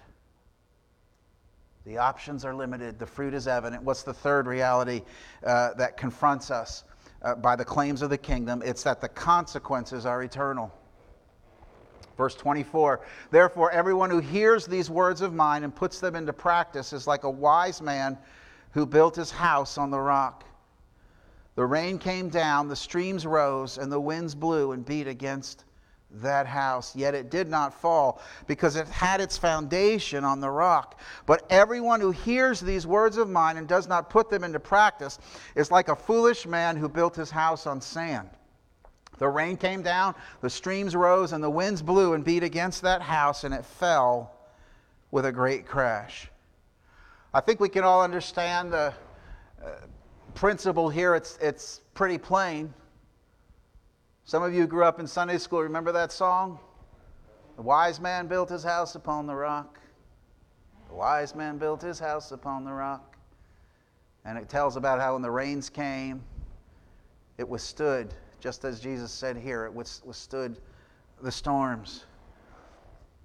The 1.85 1.97
options 1.97 2.45
are 2.45 2.55
limited. 2.55 2.97
The 2.97 3.05
fruit 3.05 3.33
is 3.33 3.45
evident. 3.45 3.83
What's 3.83 4.03
the 4.03 4.13
third 4.13 4.47
reality 4.47 5.01
uh, 5.45 5.73
that 5.73 5.97
confronts 5.97 6.49
us 6.49 6.85
uh, 7.21 7.35
by 7.35 7.57
the 7.57 7.65
claims 7.65 8.01
of 8.01 8.09
the 8.09 8.17
kingdom? 8.17 8.61
It's 8.63 8.83
that 8.83 9.01
the 9.01 9.09
consequences 9.09 10.05
are 10.05 10.23
eternal. 10.23 10.71
Verse 12.15 12.35
24 12.35 13.01
Therefore, 13.31 13.69
everyone 13.71 14.09
who 14.09 14.19
hears 14.19 14.65
these 14.65 14.89
words 14.89 15.19
of 15.19 15.33
mine 15.33 15.65
and 15.65 15.75
puts 15.75 15.99
them 15.99 16.15
into 16.15 16.31
practice 16.31 16.93
is 16.93 17.05
like 17.05 17.25
a 17.25 17.29
wise 17.29 17.81
man 17.81 18.17
who 18.71 18.85
built 18.85 19.17
his 19.17 19.31
house 19.31 19.77
on 19.77 19.91
the 19.91 19.99
rock. 19.99 20.45
The 21.55 21.65
rain 21.65 21.99
came 21.99 22.29
down, 22.29 22.67
the 22.67 22.75
streams 22.75 23.25
rose, 23.25 23.77
and 23.77 23.91
the 23.91 23.99
winds 23.99 24.33
blew 24.33 24.71
and 24.71 24.83
beat 24.83 25.07
against 25.07 25.65
that 26.09 26.47
house. 26.47 26.95
Yet 26.95 27.13
it 27.13 27.29
did 27.29 27.47
not 27.47 27.73
fall 27.73 28.21
because 28.47 28.75
it 28.75 28.87
had 28.87 29.21
its 29.21 29.37
foundation 29.37 30.23
on 30.23 30.39
the 30.39 30.49
rock. 30.49 30.99
But 31.25 31.45
everyone 31.49 32.01
who 32.01 32.11
hears 32.11 32.59
these 32.59 32.87
words 32.87 33.17
of 33.17 33.29
mine 33.29 33.57
and 33.57 33.67
does 33.67 33.87
not 33.87 34.09
put 34.09 34.29
them 34.29 34.43
into 34.43 34.59
practice 34.59 35.19
is 35.55 35.71
like 35.71 35.89
a 35.89 35.95
foolish 35.95 36.45
man 36.45 36.75
who 36.75 36.89
built 36.89 37.15
his 37.15 37.31
house 37.31 37.67
on 37.67 37.81
sand. 37.81 38.29
The 39.19 39.29
rain 39.29 39.57
came 39.57 39.83
down, 39.83 40.15
the 40.41 40.49
streams 40.49 40.95
rose, 40.95 41.33
and 41.33 41.43
the 41.43 41.49
winds 41.49 41.83
blew 41.83 42.13
and 42.13 42.23
beat 42.23 42.43
against 42.43 42.81
that 42.81 43.01
house, 43.01 43.43
and 43.43 43.53
it 43.53 43.63
fell 43.63 44.33
with 45.11 45.25
a 45.27 45.31
great 45.31 45.67
crash. 45.67 46.29
I 47.31 47.41
think 47.41 47.59
we 47.59 47.69
can 47.69 47.83
all 47.83 48.03
understand 48.03 48.73
the. 48.73 48.93
Uh, 49.63 49.69
principle 50.35 50.89
here, 50.89 51.15
it's, 51.15 51.37
it's 51.41 51.81
pretty 51.93 52.17
plain. 52.17 52.73
Some 54.25 54.43
of 54.43 54.53
you 54.53 54.65
grew 54.67 54.85
up 54.85 54.99
in 54.99 55.07
Sunday 55.07 55.37
school. 55.37 55.61
Remember 55.61 55.91
that 55.91 56.11
song? 56.11 56.59
The 57.55 57.61
wise 57.61 57.99
man 57.99 58.27
built 58.27 58.49
his 58.49 58.63
house 58.63 58.95
upon 58.95 59.27
the 59.27 59.35
rock. 59.35 59.79
The 60.87 60.95
wise 60.95 61.35
man 61.35 61.57
built 61.57 61.81
his 61.81 61.99
house 61.99 62.31
upon 62.31 62.63
the 62.63 62.71
rock. 62.71 63.17
And 64.25 64.37
it 64.37 64.47
tells 64.47 64.77
about 64.77 64.99
how 64.99 65.13
when 65.13 65.21
the 65.21 65.31
rains 65.31 65.69
came, 65.69 66.23
it 67.37 67.47
withstood, 67.47 68.13
just 68.39 68.63
as 68.63 68.79
Jesus 68.79 69.11
said 69.11 69.35
here, 69.35 69.65
it 69.65 69.73
withstood 69.73 70.59
the 71.21 71.31
storms. 71.31 72.05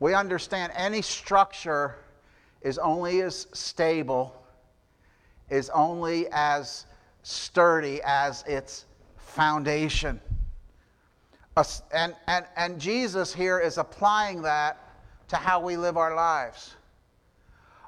We 0.01 0.15
understand 0.15 0.73
any 0.75 1.03
structure 1.03 1.97
is 2.63 2.79
only 2.79 3.23
as 3.23 3.47
stable, 3.53 4.35
is 5.49 5.71
only 5.71 6.27
as 6.33 6.87
sturdy 7.29 8.01
as 8.07 8.43
its 8.47 8.87
foundation. 9.19 10.19
And, 11.93 12.15
and, 12.27 12.47
and 12.57 12.81
Jesus 12.81 13.35
here 13.35 13.59
is 13.59 13.77
applying 13.77 14.41
that 14.43 14.79
to 15.29 15.37
how 15.37 15.61
we 15.61 15.77
live 15.77 15.99
our 15.99 16.15
lives. 16.15 16.77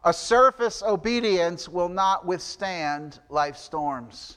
A 0.05 0.12
surface 0.12 0.83
obedience 0.83 1.68
will 1.70 1.88
not 1.88 2.26
withstand 2.26 3.20
life 3.31 3.57
storms, 3.57 4.37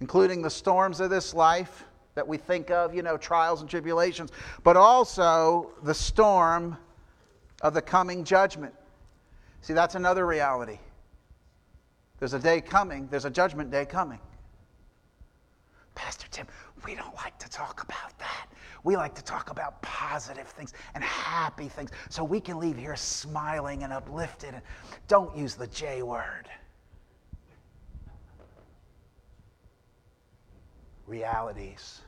including 0.00 0.42
the 0.42 0.50
storms 0.50 0.98
of 0.98 1.10
this 1.10 1.32
life 1.32 1.84
that 2.16 2.26
we 2.26 2.36
think 2.36 2.70
of, 2.70 2.94
you 2.94 3.02
know, 3.02 3.16
trials 3.16 3.60
and 3.60 3.70
tribulations, 3.70 4.32
but 4.64 4.76
also 4.76 5.70
the 5.84 5.94
storm 5.94 6.76
of 7.62 7.74
the 7.74 7.82
coming 7.82 8.24
judgment. 8.24 8.74
See, 9.60 9.72
that's 9.72 9.94
another 9.94 10.26
reality. 10.26 10.78
There's 12.24 12.32
a 12.32 12.38
day 12.38 12.62
coming, 12.62 13.06
there's 13.10 13.26
a 13.26 13.30
judgment 13.30 13.70
day 13.70 13.84
coming. 13.84 14.18
Pastor 15.94 16.26
Tim, 16.30 16.46
we 16.86 16.94
don't 16.94 17.14
like 17.16 17.38
to 17.38 17.50
talk 17.50 17.82
about 17.82 18.18
that. 18.18 18.46
We 18.82 18.96
like 18.96 19.14
to 19.16 19.22
talk 19.22 19.50
about 19.50 19.82
positive 19.82 20.46
things 20.46 20.72
and 20.94 21.04
happy 21.04 21.68
things 21.68 21.90
so 22.08 22.24
we 22.24 22.40
can 22.40 22.58
leave 22.58 22.78
here 22.78 22.96
smiling 22.96 23.82
and 23.82 23.92
uplifted. 23.92 24.54
Don't 25.06 25.36
use 25.36 25.54
the 25.54 25.66
J 25.66 26.02
word. 26.02 26.48
Realities, 31.06 32.00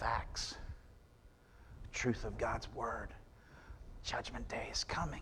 facts, 0.00 0.54
truth 1.92 2.24
of 2.24 2.38
God's 2.38 2.72
word. 2.72 3.08
Judgment 4.04 4.48
day 4.48 4.68
is 4.72 4.84
coming. 4.84 5.20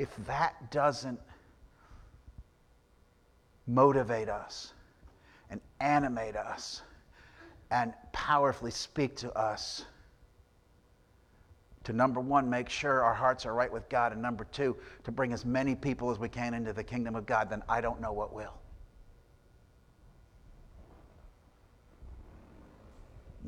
If 0.00 0.08
that 0.26 0.70
doesn't 0.70 1.20
motivate 3.66 4.30
us 4.30 4.72
and 5.50 5.60
animate 5.80 6.36
us 6.36 6.80
and 7.70 7.92
powerfully 8.12 8.70
speak 8.70 9.14
to 9.16 9.30
us 9.38 9.84
to 11.84 11.92
number 11.92 12.20
one, 12.20 12.48
make 12.48 12.68
sure 12.68 13.02
our 13.02 13.14
hearts 13.14 13.44
are 13.44 13.54
right 13.54 13.70
with 13.70 13.88
God, 13.88 14.12
and 14.12 14.20
number 14.20 14.44
two, 14.44 14.76
to 15.04 15.12
bring 15.12 15.32
as 15.32 15.44
many 15.44 15.74
people 15.74 16.10
as 16.10 16.18
we 16.18 16.28
can 16.28 16.54
into 16.54 16.72
the 16.72 16.84
kingdom 16.84 17.14
of 17.14 17.26
God, 17.26 17.50
then 17.50 17.62
I 17.68 17.80
don't 17.80 18.00
know 18.00 18.12
what 18.12 18.34
will. 18.34 18.54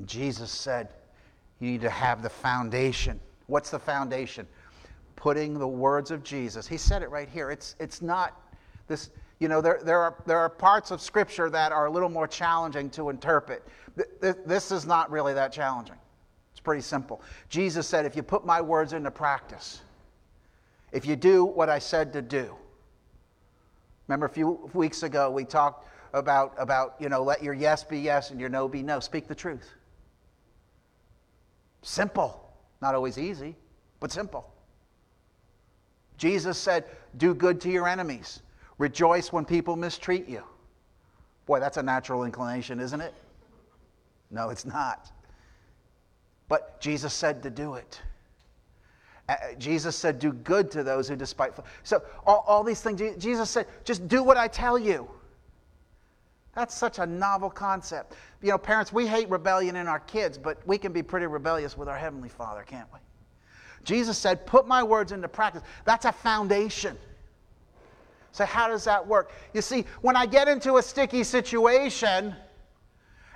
Jesus 0.07 0.51
said, 0.51 0.89
You 1.61 1.71
need 1.71 1.83
to 1.83 1.91
have 1.91 2.23
the 2.23 2.31
foundation. 2.31 3.21
What's 3.47 3.71
the 3.71 3.79
foundation? 3.79 4.47
Putting 5.17 5.59
the 5.59 5.69
words 5.69 6.11
of 6.11 6.23
Jesus. 6.23 6.67
He 6.67 6.77
said 6.77 7.03
it 7.03 7.11
right 7.11 7.29
here. 7.29 7.51
It's, 7.51 7.77
it's 7.79 8.03
not 8.03 8.41
this, 8.87 9.11
you 9.39 9.49
know, 9.49 9.61
there, 9.61 9.81
there, 9.85 10.01
are, 10.01 10.17
there 10.27 10.39
are 10.39 10.49
parts 10.49 10.91
of 10.91 11.01
Scripture 11.01 11.51
that 11.51 11.73
are 11.73 11.87
a 11.87 11.91
little 11.91 12.09
more 12.09 12.27
challenging 12.27 12.91
to 12.91 13.09
interpret. 13.11 13.67
This 14.21 14.73
is 14.73 14.87
not 14.87 15.11
really 15.11 15.35
that 15.35 15.53
challenging. 15.53 15.97
It's 16.53 16.61
pretty 16.61 16.83
simple. 16.83 17.23
Jesus 17.49 17.87
said, 17.87 18.07
if 18.07 18.17
you 18.17 18.23
put 18.23 18.45
my 18.45 18.61
words 18.61 18.93
into 18.93 19.11
practice, 19.11 19.81
if 20.93 21.07
you 21.07 21.17
do 21.17 21.45
what 21.45 21.69
I 21.69 21.79
said 21.79 22.13
to 22.13 22.23
do. 22.23 22.55
Remember 24.09 24.27
a 24.27 24.31
few 24.31 24.71
weeks 24.75 25.03
ago 25.03 25.31
we 25.31 25.45
talked 25.45 25.89
about, 26.13 26.55
about 26.59 26.97
you 26.99 27.09
know, 27.09 27.23
let 27.23 27.43
your 27.43 27.55
yes 27.55 27.83
be 27.85 27.99
yes 27.99 28.31
and 28.31 28.39
your 28.39 28.51
no 28.51 28.69
be 28.69 28.83
no. 28.83 29.01
Speak 29.01 29.27
the 29.27 29.35
truth. 29.35 29.71
Simple. 31.81 32.39
Not 32.83 32.95
always 32.95 33.17
easy, 33.17 33.57
but 34.01 34.13
simple. 34.13 34.52
Jesus 36.23 36.57
said, 36.57 36.85
Do 37.17 37.35
good 37.35 37.61
to 37.63 37.69
your 37.69 37.89
enemies, 37.89 38.43
rejoice 38.79 39.33
when 39.33 39.45
people 39.45 39.75
mistreat 39.75 40.29
you. 40.29 40.45
Boy, 41.47 41.59
that's 41.59 41.79
a 41.79 41.83
natural 41.83 42.23
inclination, 42.23 42.79
isn't 42.79 43.01
it? 43.01 43.13
No, 44.31 44.51
it's 44.51 44.65
not. 44.65 45.11
But 46.47 46.81
Jesus 46.81 47.13
said 47.13 47.43
to 47.43 47.51
do 47.51 47.75
it. 47.75 48.01
Uh, 49.29 49.35
Jesus 49.59 49.97
said, 49.97 50.21
Do 50.21 50.33
good 50.33 50.71
to 50.71 50.85
those 50.85 51.09
who 51.09 51.17
despiteful. 51.17 51.65
So, 51.83 52.05
all, 52.25 52.45
all 52.47 52.63
these 52.63 52.81
things, 52.81 53.01
Jesus 53.19 53.51
said, 53.51 53.67
Just 53.83 54.07
do 54.07 54.23
what 54.23 54.37
I 54.37 54.47
tell 54.47 54.79
you. 54.79 55.11
That's 56.55 56.73
such 56.73 57.01
a 57.01 57.07
novel 57.07 57.51
concept. 57.51 58.15
You 58.43 58.51
know, 58.51 58.59
parents, 58.59 58.93
we 58.93 59.09
hate 59.09 59.29
rebellion 59.29 59.75
in 59.75 59.89
our 59.89 59.99
kids, 59.99 60.39
but 60.39 60.65
we 60.69 60.79
can 60.79 60.93
be 60.93 61.03
pretty 61.03 61.27
rebellious 61.27 61.77
with 61.77 61.89
our 61.89 61.99
Heavenly 61.99 62.29
Father, 62.29 62.63
can't 62.63 62.87
we? 62.95 63.01
Jesus 63.85 64.19
said, 64.19 64.47
Put 64.47 64.67
my 64.67 64.83
words 64.83 65.13
into 65.13 65.29
practice. 65.29 65.63
That's 65.85 66.05
a 66.05 66.13
foundation. 66.13 66.97
So, 68.33 68.47
how 68.47 68.69
does 68.69 68.85
that 68.85 69.07
work? 69.07 69.31
You 69.53 69.61
see, 69.61 69.85
when 70.01 70.17
I 70.17 70.27
get 70.27 70.49
into 70.49 70.77
a 70.77 70.83
sticky 70.83 71.23
situation 71.25 72.35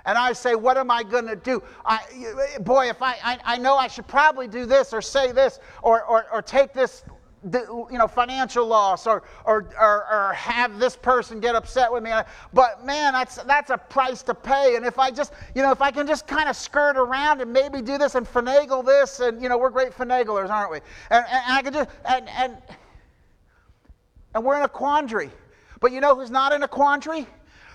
and 0.05 0.17
I 0.17 0.33
say, 0.33 0.55
What 0.55 0.77
am 0.77 0.89
I 0.89 1.03
going 1.03 1.27
to 1.27 1.35
do? 1.35 1.61
I, 1.85 1.99
boy, 2.61 2.89
if 2.89 3.01
I, 3.01 3.15
I, 3.23 3.39
I 3.43 3.57
know 3.57 3.75
I 3.75 3.87
should 3.87 4.07
probably 4.07 4.47
do 4.47 4.65
this 4.65 4.93
or 4.93 5.01
say 5.01 5.31
this 5.31 5.59
or, 5.83 6.03
or, 6.03 6.25
or 6.31 6.41
take 6.41 6.73
this 6.73 7.03
you 7.43 7.87
know, 7.91 8.07
financial 8.07 8.65
loss 8.65 9.05
or, 9.05 9.23
or, 9.45 9.69
or, 9.79 10.05
or, 10.11 10.33
have 10.33 10.79
this 10.79 10.95
person 10.95 11.39
get 11.39 11.55
upset 11.55 11.91
with 11.91 12.03
me. 12.03 12.11
But 12.51 12.83
man, 12.83 13.13
that's, 13.13 13.35
that's 13.43 13.69
a 13.69 13.77
price 13.77 14.23
to 14.23 14.33
pay. 14.33 14.75
And 14.75 14.85
if 14.85 14.97
I 14.97 15.11
just, 15.11 15.33
you 15.53 15.61
know, 15.61 15.71
if 15.71 15.81
I 15.81 15.91
can 15.91 16.07
just 16.07 16.25
kind 16.25 16.49
of 16.49 16.55
skirt 16.55 16.97
around 16.97 17.41
and 17.41 17.53
maybe 17.53 17.81
do 17.81 17.97
this 17.97 18.15
and 18.15 18.25
finagle 18.25 18.83
this, 18.83 19.19
and, 19.19 19.41
you 19.41 19.49
know, 19.49 19.57
we're 19.57 19.69
great 19.69 19.91
finaglers, 19.91 20.49
aren't 20.49 20.71
we? 20.71 20.79
And, 21.11 21.25
and, 21.29 21.43
I 21.47 21.61
can 21.61 21.73
just, 21.73 21.89
and, 22.05 22.27
and, 22.29 22.57
and 24.33 24.43
we're 24.43 24.57
in 24.57 24.63
a 24.63 24.69
quandary. 24.69 25.29
But 25.79 25.91
you 25.91 26.01
know 26.01 26.15
who's 26.15 26.31
not 26.31 26.53
in 26.53 26.63
a 26.63 26.67
quandary? 26.67 27.27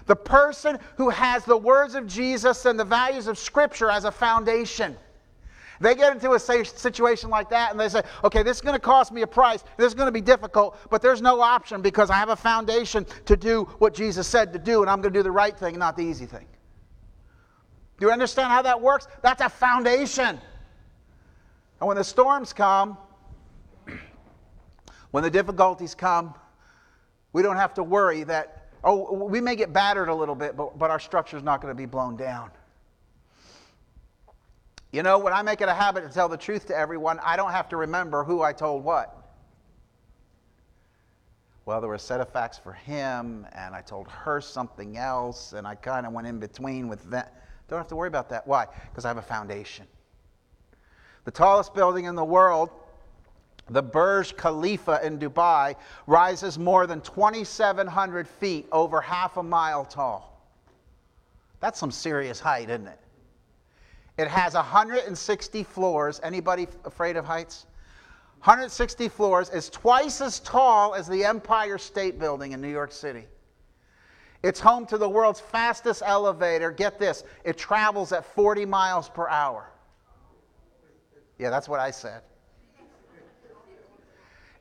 The 0.06 0.16
person 0.16 0.78
who 0.96 1.08
has 1.10 1.44
the 1.44 1.56
words 1.56 1.94
of 1.94 2.08
Jesus 2.08 2.66
and 2.66 2.78
the 2.78 2.84
values 2.84 3.28
of 3.28 3.38
Scripture 3.38 3.90
as 3.90 4.04
a 4.04 4.10
foundation. 4.10 4.96
They 5.82 5.96
get 5.96 6.12
into 6.12 6.32
a 6.32 6.38
situation 6.38 7.28
like 7.28 7.50
that 7.50 7.72
and 7.72 7.80
they 7.80 7.88
say, 7.88 8.02
okay, 8.22 8.44
this 8.44 8.58
is 8.58 8.60
going 8.60 8.74
to 8.74 8.80
cost 8.80 9.10
me 9.10 9.22
a 9.22 9.26
price. 9.26 9.64
This 9.76 9.88
is 9.88 9.94
going 9.94 10.06
to 10.06 10.12
be 10.12 10.20
difficult, 10.20 10.78
but 10.90 11.02
there's 11.02 11.20
no 11.20 11.40
option 11.40 11.82
because 11.82 12.08
I 12.08 12.14
have 12.14 12.28
a 12.28 12.36
foundation 12.36 13.04
to 13.26 13.36
do 13.36 13.64
what 13.78 13.92
Jesus 13.92 14.28
said 14.28 14.52
to 14.52 14.60
do, 14.60 14.82
and 14.82 14.90
I'm 14.90 15.00
going 15.00 15.12
to 15.12 15.18
do 15.18 15.24
the 15.24 15.32
right 15.32 15.58
thing, 15.58 15.76
not 15.78 15.96
the 15.96 16.04
easy 16.04 16.24
thing. 16.24 16.46
Do 17.98 18.06
you 18.06 18.12
understand 18.12 18.48
how 18.48 18.62
that 18.62 18.80
works? 18.80 19.08
That's 19.22 19.42
a 19.42 19.48
foundation. 19.48 20.40
And 21.80 21.88
when 21.88 21.96
the 21.96 22.04
storms 22.04 22.52
come, 22.52 22.96
when 25.10 25.24
the 25.24 25.30
difficulties 25.30 25.96
come, 25.96 26.34
we 27.32 27.42
don't 27.42 27.56
have 27.56 27.74
to 27.74 27.82
worry 27.82 28.22
that, 28.24 28.68
oh, 28.84 29.12
we 29.12 29.40
may 29.40 29.56
get 29.56 29.72
battered 29.72 30.08
a 30.08 30.14
little 30.14 30.36
bit, 30.36 30.56
but, 30.56 30.78
but 30.78 30.90
our 30.90 31.00
structure 31.00 31.36
is 31.36 31.42
not 31.42 31.60
going 31.60 31.72
to 31.72 31.76
be 31.76 31.86
blown 31.86 32.16
down. 32.16 32.52
You 34.92 35.02
know, 35.02 35.18
when 35.18 35.32
I 35.32 35.40
make 35.40 35.62
it 35.62 35.68
a 35.68 35.74
habit 35.74 36.06
to 36.06 36.12
tell 36.12 36.28
the 36.28 36.36
truth 36.36 36.66
to 36.66 36.76
everyone, 36.76 37.18
I 37.24 37.34
don't 37.36 37.50
have 37.50 37.68
to 37.70 37.78
remember 37.78 38.24
who 38.24 38.42
I 38.42 38.52
told 38.52 38.84
what. 38.84 39.18
Well, 41.64 41.80
there 41.80 41.88
were 41.88 41.94
a 41.94 41.98
set 41.98 42.20
of 42.20 42.28
facts 42.28 42.58
for 42.58 42.74
him, 42.74 43.46
and 43.52 43.74
I 43.74 43.80
told 43.80 44.08
her 44.08 44.42
something 44.42 44.98
else, 44.98 45.54
and 45.54 45.66
I 45.66 45.76
kind 45.76 46.06
of 46.06 46.12
went 46.12 46.26
in 46.26 46.38
between 46.38 46.88
with 46.88 47.02
that. 47.10 47.42
Don't 47.68 47.78
have 47.78 47.88
to 47.88 47.96
worry 47.96 48.08
about 48.08 48.28
that. 48.28 48.46
Why? 48.46 48.66
Because 48.90 49.06
I 49.06 49.08
have 49.08 49.16
a 49.16 49.22
foundation. 49.22 49.86
The 51.24 51.30
tallest 51.30 51.72
building 51.72 52.04
in 52.04 52.14
the 52.14 52.24
world, 52.24 52.68
the 53.70 53.82
Burj 53.82 54.36
Khalifa 54.36 55.00
in 55.02 55.18
Dubai, 55.18 55.76
rises 56.06 56.58
more 56.58 56.86
than 56.86 57.00
2,700 57.00 58.28
feet, 58.28 58.66
over 58.72 59.00
half 59.00 59.38
a 59.38 59.42
mile 59.42 59.86
tall. 59.86 60.38
That's 61.60 61.78
some 61.78 61.92
serious 61.92 62.40
height, 62.40 62.68
isn't 62.68 62.88
it? 62.88 62.98
It 64.22 64.28
has 64.28 64.54
160 64.54 65.64
floors. 65.64 66.20
Anybody 66.22 66.68
afraid 66.84 67.16
of 67.16 67.24
heights? 67.24 67.66
160 68.44 69.08
floors 69.08 69.50
is 69.50 69.68
twice 69.68 70.20
as 70.20 70.38
tall 70.38 70.94
as 70.94 71.08
the 71.08 71.24
Empire 71.24 71.76
State 71.76 72.20
Building 72.20 72.52
in 72.52 72.60
New 72.60 72.68
York 72.68 72.92
City. 72.92 73.24
It's 74.44 74.60
home 74.60 74.86
to 74.86 74.96
the 74.96 75.08
world's 75.08 75.40
fastest 75.40 76.04
elevator. 76.06 76.70
Get 76.70 77.00
this, 77.00 77.24
it 77.42 77.58
travels 77.58 78.12
at 78.12 78.24
40 78.24 78.64
miles 78.64 79.08
per 79.08 79.28
hour. 79.28 79.72
Yeah, 81.40 81.50
that's 81.50 81.68
what 81.68 81.80
I 81.80 81.90
said. 81.90 82.22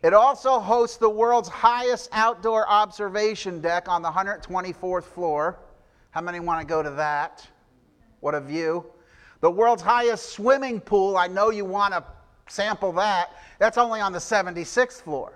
It 0.01 0.15
also 0.15 0.59
hosts 0.59 0.97
the 0.97 1.07
world's 1.07 1.49
highest 1.49 2.09
outdoor 2.13 2.67
observation 2.67 3.61
deck 3.61 3.87
on 3.87 4.01
the 4.01 4.09
124th 4.09 5.03
floor. 5.03 5.59
How 6.09 6.21
many 6.21 6.39
want 6.39 6.61
to 6.61 6.65
go 6.65 6.81
to 6.81 6.89
that? 6.89 7.47
What 8.21 8.33
a 8.33 8.41
view. 8.41 8.87
The 9.41 9.51
world's 9.51 9.81
highest 9.81 10.29
swimming 10.29 10.79
pool, 10.79 11.17
I 11.17 11.27
know 11.27 11.49
you 11.49 11.65
want 11.65 11.93
to 11.93 12.03
sample 12.47 12.91
that. 12.93 13.31
That's 13.59 13.77
only 13.77 13.99
on 13.99 14.13
the 14.13 14.19
76th 14.19 15.01
floor. 15.01 15.33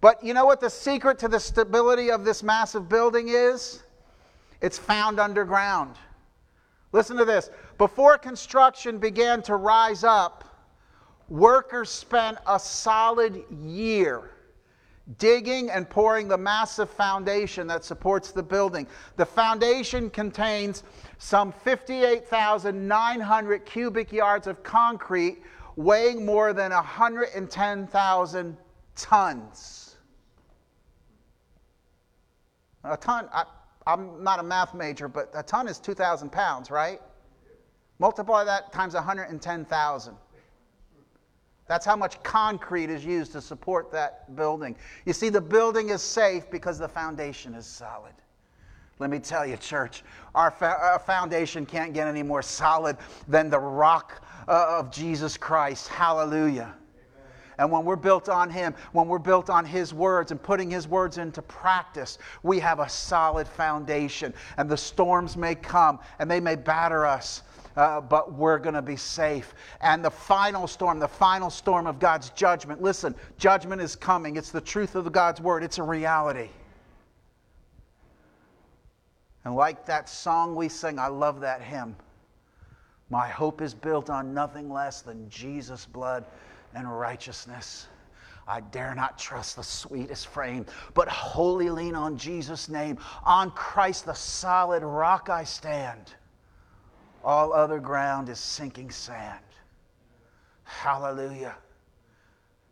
But 0.00 0.22
you 0.22 0.34
know 0.34 0.44
what 0.44 0.60
the 0.60 0.68
secret 0.68 1.18
to 1.20 1.28
the 1.28 1.38
stability 1.38 2.10
of 2.10 2.24
this 2.24 2.42
massive 2.42 2.88
building 2.88 3.28
is? 3.28 3.84
It's 4.60 4.76
found 4.76 5.20
underground. 5.20 5.94
Listen 6.90 7.16
to 7.16 7.24
this. 7.24 7.50
Before 7.78 8.18
construction 8.18 8.98
began 8.98 9.42
to 9.42 9.56
rise 9.56 10.02
up, 10.02 10.44
workers 11.28 11.88
spent 11.90 12.38
a 12.46 12.58
solid 12.58 13.44
year 13.50 14.30
digging 15.18 15.68
and 15.70 15.90
pouring 15.90 16.28
the 16.28 16.38
massive 16.38 16.90
foundation 16.90 17.66
that 17.66 17.84
supports 17.84 18.30
the 18.30 18.42
building. 18.42 18.86
The 19.16 19.26
foundation 19.26 20.08
contains 20.10 20.84
some 21.18 21.52
58,900 21.52 23.66
cubic 23.66 24.12
yards 24.12 24.46
of 24.46 24.62
concrete 24.62 25.42
weighing 25.76 26.24
more 26.24 26.52
than 26.52 26.70
110,000 26.72 28.56
tons. 28.94 29.96
A 32.84 32.96
ton, 32.96 33.28
I, 33.32 33.44
am 33.86 34.22
not 34.22 34.38
a 34.40 34.42
math 34.42 34.74
major, 34.74 35.08
but 35.08 35.30
a 35.34 35.42
ton 35.42 35.68
is 35.68 35.78
2,000 35.78 36.30
pounds, 36.30 36.70
right? 36.70 37.00
Multiply 37.98 38.44
that 38.44 38.72
times 38.72 38.94
110,000. 38.94 40.16
That's 41.72 41.86
how 41.86 41.96
much 41.96 42.22
concrete 42.22 42.90
is 42.90 43.02
used 43.02 43.32
to 43.32 43.40
support 43.40 43.90
that 43.92 44.36
building. 44.36 44.76
You 45.06 45.14
see, 45.14 45.30
the 45.30 45.40
building 45.40 45.88
is 45.88 46.02
safe 46.02 46.50
because 46.50 46.78
the 46.78 46.86
foundation 46.86 47.54
is 47.54 47.64
solid. 47.64 48.12
Let 48.98 49.08
me 49.08 49.18
tell 49.18 49.46
you, 49.46 49.56
church, 49.56 50.02
our, 50.34 50.50
fa- 50.50 50.76
our 50.78 50.98
foundation 50.98 51.64
can't 51.64 51.94
get 51.94 52.06
any 52.06 52.22
more 52.22 52.42
solid 52.42 52.98
than 53.26 53.48
the 53.48 53.58
rock 53.58 54.22
uh, 54.48 54.80
of 54.80 54.90
Jesus 54.90 55.38
Christ. 55.38 55.88
Hallelujah. 55.88 56.74
And 57.56 57.72
when 57.72 57.86
we're 57.86 57.96
built 57.96 58.28
on 58.28 58.50
Him, 58.50 58.74
when 58.92 59.08
we're 59.08 59.18
built 59.18 59.48
on 59.48 59.64
His 59.64 59.94
words 59.94 60.30
and 60.30 60.42
putting 60.42 60.70
His 60.70 60.86
words 60.86 61.16
into 61.16 61.40
practice, 61.40 62.18
we 62.42 62.58
have 62.58 62.80
a 62.80 62.88
solid 62.90 63.48
foundation. 63.48 64.34
And 64.58 64.68
the 64.68 64.76
storms 64.76 65.38
may 65.38 65.54
come 65.54 66.00
and 66.18 66.30
they 66.30 66.40
may 66.40 66.54
batter 66.54 67.06
us, 67.06 67.42
uh, 67.76 68.00
but 68.00 68.32
we're 68.34 68.58
going 68.58 68.74
to 68.74 68.82
be 68.82 68.96
safe. 68.96 69.54
And 69.80 70.04
the 70.04 70.10
final 70.10 70.66
storm, 70.66 70.98
the 70.98 71.08
final 71.08 71.50
storm 71.50 71.86
of 71.86 71.98
God's 71.98 72.30
judgment, 72.30 72.82
listen, 72.82 73.14
judgment 73.38 73.80
is 73.80 73.96
coming. 73.96 74.36
It's 74.36 74.50
the 74.50 74.60
truth 74.60 74.94
of 74.94 75.10
God's 75.12 75.40
word, 75.40 75.62
it's 75.62 75.78
a 75.78 75.82
reality. 75.82 76.48
And 79.44 79.56
like 79.56 79.86
that 79.86 80.08
song 80.08 80.54
we 80.54 80.68
sing, 80.68 80.98
I 80.98 81.08
love 81.08 81.40
that 81.40 81.60
hymn. 81.60 81.96
My 83.10 83.28
hope 83.28 83.60
is 83.60 83.74
built 83.74 84.08
on 84.08 84.32
nothing 84.32 84.70
less 84.70 85.02
than 85.02 85.28
Jesus' 85.28 85.84
blood 85.84 86.24
and 86.74 86.90
righteousness. 86.98 87.88
I 88.46 88.60
dare 88.60 88.94
not 88.94 89.18
trust 89.18 89.56
the 89.56 89.62
sweetest 89.62 90.26
frame, 90.28 90.66
but 90.94 91.08
wholly 91.08 91.70
lean 91.70 91.94
on 91.94 92.16
Jesus' 92.16 92.68
name. 92.68 92.98
On 93.24 93.50
Christ, 93.52 94.06
the 94.06 94.14
solid 94.14 94.82
rock, 94.82 95.28
I 95.28 95.44
stand. 95.44 96.14
All 97.24 97.52
other 97.52 97.78
ground 97.78 98.28
is 98.28 98.38
sinking 98.38 98.90
sand. 98.90 99.44
Hallelujah. 100.64 101.54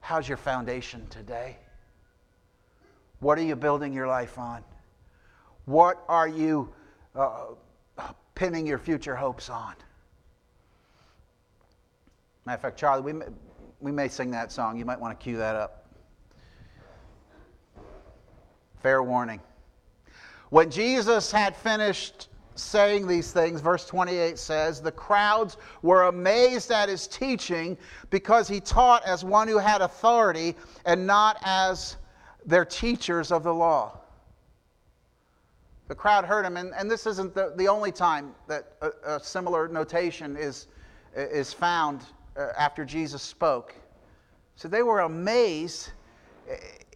How's 0.00 0.28
your 0.28 0.38
foundation 0.38 1.06
today? 1.08 1.56
What 3.20 3.38
are 3.38 3.42
you 3.42 3.54
building 3.54 3.92
your 3.92 4.06
life 4.06 4.38
on? 4.38 4.64
What 5.66 6.02
are 6.08 6.26
you 6.26 6.72
uh, 7.14 7.48
pinning 8.34 8.66
your 8.66 8.78
future 8.78 9.14
hopes 9.14 9.50
on? 9.50 9.74
Matter 12.46 12.56
of 12.56 12.62
fact, 12.62 12.78
Charlie, 12.78 13.02
we 13.02 13.12
may, 13.12 13.26
we 13.80 13.92
may 13.92 14.08
sing 14.08 14.30
that 14.30 14.50
song. 14.50 14.76
You 14.78 14.84
might 14.84 14.98
want 14.98 15.18
to 15.18 15.22
cue 15.22 15.36
that 15.36 15.54
up. 15.54 15.86
Fair 18.82 19.02
warning. 19.02 19.40
When 20.48 20.70
Jesus 20.70 21.30
had 21.30 21.54
finished 21.54 22.28
saying 22.54 23.06
these 23.06 23.32
things, 23.32 23.60
verse 23.60 23.86
28 23.86 24.38
says, 24.38 24.80
the 24.80 24.92
crowds 24.92 25.56
were 25.82 26.04
amazed 26.04 26.70
at 26.70 26.88
his 26.88 27.06
teaching 27.06 27.76
because 28.10 28.48
he 28.48 28.60
taught 28.60 29.04
as 29.04 29.24
one 29.24 29.48
who 29.48 29.58
had 29.58 29.80
authority 29.80 30.54
and 30.84 31.06
not 31.06 31.38
as 31.42 31.96
their 32.44 32.64
teachers 32.64 33.32
of 33.32 33.42
the 33.42 33.54
law. 33.54 33.98
The 35.88 35.94
crowd 35.94 36.24
heard 36.24 36.46
him, 36.46 36.56
and, 36.56 36.72
and 36.78 36.88
this 36.88 37.06
isn't 37.06 37.34
the, 37.34 37.52
the 37.56 37.66
only 37.66 37.90
time 37.90 38.32
that 38.46 38.74
a, 38.80 39.16
a 39.16 39.20
similar 39.20 39.66
notation 39.66 40.36
is, 40.36 40.68
is 41.16 41.52
found 41.52 42.02
uh, 42.36 42.48
after 42.56 42.84
Jesus 42.84 43.22
spoke. 43.22 43.74
So 44.54 44.68
they 44.68 44.82
were 44.82 45.00
amazed. 45.00 45.90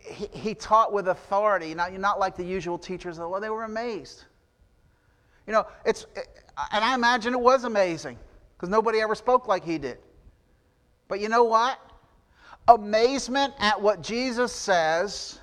He, 0.00 0.26
he 0.32 0.54
taught 0.54 0.92
with 0.92 1.08
authority, 1.08 1.74
not, 1.74 1.92
not 1.94 2.20
like 2.20 2.36
the 2.36 2.44
usual 2.44 2.78
teachers 2.78 3.16
of 3.16 3.22
the 3.22 3.28
law. 3.28 3.40
They 3.40 3.50
were 3.50 3.64
amazed. 3.64 4.24
You 5.46 5.52
know, 5.52 5.66
it's, 5.84 6.06
and 6.72 6.84
I 6.84 6.94
imagine 6.94 7.34
it 7.34 7.40
was 7.40 7.64
amazing 7.64 8.18
because 8.56 8.68
nobody 8.68 9.00
ever 9.00 9.14
spoke 9.14 9.46
like 9.46 9.64
he 9.64 9.78
did. 9.78 9.98
But 11.08 11.20
you 11.20 11.28
know 11.28 11.44
what? 11.44 11.78
Amazement 12.68 13.52
at 13.58 13.80
what 13.80 14.02
Jesus 14.02 14.52
says 14.52 15.38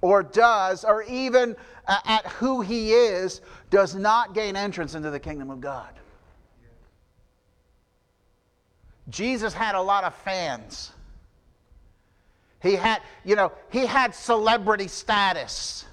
or 0.00 0.22
does, 0.22 0.84
or 0.84 1.02
even 1.04 1.56
uh, 1.86 1.98
at 2.04 2.26
who 2.26 2.60
he 2.60 2.92
is, 2.92 3.40
does 3.70 3.94
not 3.94 4.34
gain 4.34 4.56
entrance 4.56 4.94
into 4.94 5.10
the 5.10 5.20
kingdom 5.20 5.50
of 5.50 5.60
God. 5.60 5.92
Jesus 9.08 9.52
had 9.52 9.74
a 9.74 9.80
lot 9.80 10.04
of 10.04 10.14
fans. 10.14 10.92
He 12.62 12.74
had, 12.74 13.02
you 13.24 13.36
know, 13.36 13.52
he 13.70 13.86
had 13.86 14.14
celebrity 14.14 14.88
status. 14.88 15.84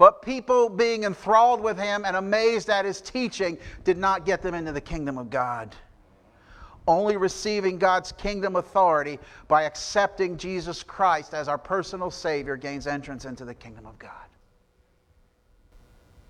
But 0.00 0.22
people 0.22 0.70
being 0.70 1.04
enthralled 1.04 1.60
with 1.60 1.78
him 1.78 2.06
and 2.06 2.16
amazed 2.16 2.70
at 2.70 2.86
his 2.86 3.02
teaching 3.02 3.58
did 3.84 3.98
not 3.98 4.24
get 4.24 4.40
them 4.40 4.54
into 4.54 4.72
the 4.72 4.80
kingdom 4.80 5.18
of 5.18 5.28
God. 5.28 5.76
Only 6.88 7.18
receiving 7.18 7.76
God's 7.76 8.10
kingdom 8.12 8.56
authority 8.56 9.18
by 9.46 9.64
accepting 9.64 10.38
Jesus 10.38 10.82
Christ 10.82 11.34
as 11.34 11.48
our 11.48 11.58
personal 11.58 12.10
Savior 12.10 12.56
gains 12.56 12.86
entrance 12.86 13.26
into 13.26 13.44
the 13.44 13.52
kingdom 13.52 13.84
of 13.84 13.98
God. 13.98 14.24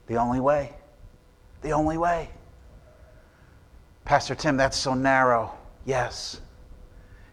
The 0.08 0.16
only 0.16 0.40
way. 0.40 0.74
The 1.62 1.70
only 1.70 1.96
way. 1.96 2.28
Pastor 4.04 4.34
Tim, 4.34 4.56
that's 4.56 4.76
so 4.76 4.94
narrow. 4.94 5.56
Yes. 5.84 6.40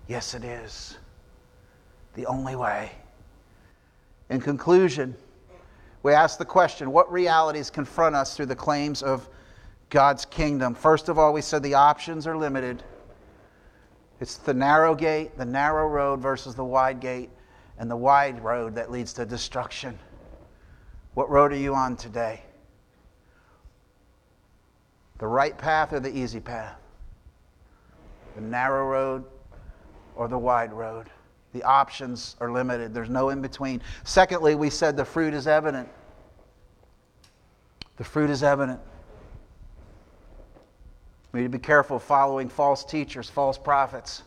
Yes, 0.08 0.36
it 0.36 0.44
is. 0.44 1.00
The 2.14 2.28
only 2.28 2.56
way. 2.56 2.92
In 4.30 4.40
conclusion, 4.40 5.16
we 6.08 6.14
ask 6.14 6.40
the 6.40 6.46
question 6.46 6.94
what 6.94 7.12
realities 7.12 7.70
confront 7.70 8.16
us 8.16 8.34
through 8.34 8.46
the 8.46 8.56
claims 8.56 9.04
of 9.04 9.28
God's 9.90 10.24
kingdom? 10.24 10.74
First 10.74 11.10
of 11.10 11.20
all, 11.20 11.34
we 11.34 11.42
said 11.42 11.62
the 11.62 11.74
options 11.74 12.26
are 12.26 12.38
limited. 12.38 12.82
It's 14.22 14.38
the 14.38 14.54
narrow 14.54 14.96
gate, 14.96 15.38
the 15.38 15.44
narrow 15.44 15.86
road 15.86 16.22
versus 16.22 16.56
the 16.56 16.64
wide 16.64 17.02
gate, 17.02 17.30
and 17.78 17.92
the 17.92 17.98
wide 17.98 18.42
road 18.42 18.74
that 18.76 18.90
leads 18.90 19.12
to 19.14 19.26
destruction. 19.26 20.00
What 21.14 21.30
road 21.30 21.52
are 21.52 21.58
you 21.58 21.76
on 21.76 21.98
today? 21.98 22.42
The 25.18 25.28
right 25.28 25.58
path 25.58 25.92
or 25.92 26.00
the 26.00 26.18
easy 26.18 26.40
path? 26.40 26.80
The 28.36 28.42
narrow 28.42 28.86
road 28.86 29.26
or 30.16 30.30
the 30.30 30.40
wide 30.40 30.72
road? 30.72 31.10
The 31.54 31.64
options 31.64 32.36
are 32.40 32.52
limited. 32.52 32.94
There's 32.94 33.10
no 33.10 33.30
in 33.30 33.42
between. 33.42 33.82
Secondly, 34.04 34.56
we 34.56 34.70
said 34.70 34.98
the 34.98 35.06
fruit 35.06 35.34
is 35.34 35.48
evident. 35.48 35.90
The 37.98 38.04
fruit 38.04 38.30
is 38.30 38.44
evident. 38.44 38.80
We 41.32 41.42
need 41.42 41.52
to 41.52 41.58
be 41.58 41.60
careful 41.60 42.00
following 42.00 42.50
false 42.50 42.84
teachers, 42.84 43.30
false 43.30 43.58
prophets. 43.58 44.24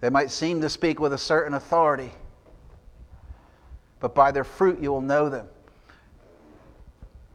They 0.00 0.10
might 0.10 0.30
seem 0.30 0.60
to 0.62 0.68
speak 0.68 0.98
with 0.98 1.12
a 1.12 1.18
certain 1.18 1.54
authority, 1.54 2.10
but 4.00 4.14
by 4.14 4.30
their 4.30 4.44
fruit 4.44 4.80
you 4.80 4.90
will 4.90 5.00
know 5.02 5.28
them. 5.28 5.46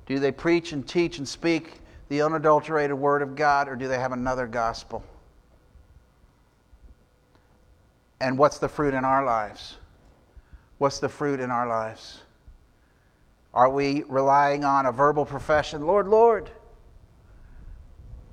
Do 0.07 0.19
they 0.19 0.31
preach 0.31 0.71
and 0.71 0.87
teach 0.87 1.17
and 1.17 1.27
speak 1.27 1.81
the 2.09 2.21
unadulterated 2.21 2.95
Word 2.95 3.21
of 3.21 3.35
God, 3.35 3.67
or 3.67 3.75
do 3.75 3.87
they 3.87 3.97
have 3.99 4.11
another 4.11 4.47
gospel? 4.47 5.03
And 8.19 8.37
what's 8.37 8.59
the 8.59 8.69
fruit 8.69 8.93
in 8.93 9.03
our 9.03 9.25
lives? 9.25 9.77
What's 10.77 10.99
the 10.99 11.09
fruit 11.09 11.39
in 11.39 11.51
our 11.51 11.67
lives? 11.67 12.21
Are 13.53 13.69
we 13.69 14.03
relying 14.07 14.63
on 14.65 14.85
a 14.85 14.91
verbal 14.91 15.25
profession? 15.25 15.85
Lord, 15.85 16.07
Lord. 16.07 16.49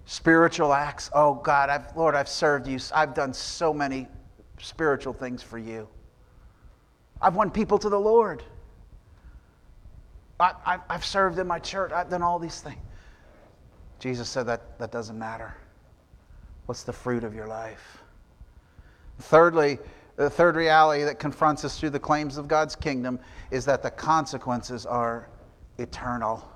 Spiritual 0.04 0.72
acts. 0.72 1.10
Oh 1.14 1.34
God, 1.34 1.70
I've, 1.70 1.96
Lord, 1.96 2.14
I've 2.14 2.28
served 2.28 2.66
you. 2.66 2.78
I've 2.92 3.14
done 3.14 3.32
so 3.32 3.72
many 3.72 4.08
spiritual 4.58 5.12
things 5.12 5.42
for 5.42 5.58
you. 5.58 5.88
I've 7.20 7.36
won 7.36 7.50
people 7.50 7.78
to 7.78 7.88
the 7.88 7.98
Lord. 7.98 8.42
I, 10.40 10.80
have 10.90 11.04
served 11.04 11.38
in 11.38 11.46
my 11.46 11.60
church. 11.60 11.92
I've 11.92 12.10
done 12.10 12.22
all 12.22 12.40
these 12.40 12.60
things. 12.60 12.80
Jesus 14.00 14.28
said 14.28 14.46
that 14.46 14.76
that 14.80 14.90
doesn't 14.90 15.16
matter. 15.16 15.54
What's 16.66 16.82
the 16.82 16.92
fruit 16.92 17.22
of 17.22 17.32
your 17.32 17.46
life? 17.46 18.01
Thirdly, 19.20 19.78
the 20.16 20.30
third 20.30 20.56
reality 20.56 21.04
that 21.04 21.18
confronts 21.18 21.64
us 21.64 21.78
through 21.78 21.90
the 21.90 22.00
claims 22.00 22.36
of 22.36 22.48
God's 22.48 22.76
kingdom 22.76 23.18
is 23.50 23.64
that 23.64 23.82
the 23.82 23.90
consequences 23.90 24.86
are 24.86 25.28
eternal. 25.78 26.48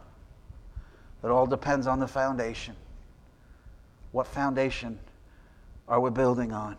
It 1.25 1.29
all 1.29 1.47
depends 1.47 1.87
on 1.87 1.99
the 1.99 2.07
foundation. 2.07 2.77
What 4.13 4.27
foundation 4.27 4.99
are 5.89 6.01
we 6.01 6.11
building 6.11 6.53
on? 6.53 6.77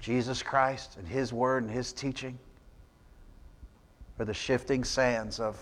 Jesus 0.00 0.42
Christ 0.42 0.96
and 0.98 1.06
His 1.06 1.32
Word 1.32 1.62
and 1.62 1.72
His 1.72 1.92
teaching? 1.92 2.38
Or 4.18 4.24
the 4.24 4.34
shifting 4.34 4.84
sands 4.84 5.40
of 5.40 5.58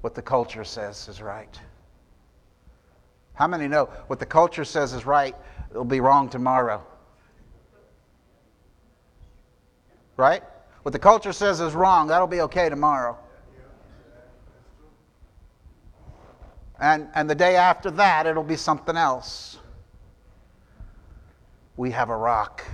what 0.00 0.14
the 0.14 0.22
culture 0.22 0.64
says 0.64 1.08
is 1.08 1.20
right? 1.20 1.60
How 3.34 3.46
many 3.46 3.68
know 3.68 3.86
what 4.08 4.18
the 4.18 4.26
culture 4.26 4.64
says 4.64 4.92
is 4.92 5.06
right, 5.06 5.36
it'll 5.70 5.84
be 5.84 6.00
wrong 6.00 6.28
tomorrow? 6.28 6.84
Right? 10.18 10.42
What 10.82 10.92
the 10.92 10.98
culture 10.98 11.32
says 11.32 11.60
is 11.62 11.74
wrong, 11.74 12.08
that'll 12.08 12.26
be 12.26 12.42
okay 12.42 12.68
tomorrow. 12.68 13.16
And, 16.78 17.08
and 17.14 17.28
the 17.28 17.34
day 17.34 17.56
after 17.56 17.90
that, 17.92 18.26
it'll 18.26 18.44
be 18.44 18.56
something 18.56 18.96
else. 18.96 19.56
We 21.78 21.90
have 21.92 22.10
a 22.10 22.16
rock 22.16 22.64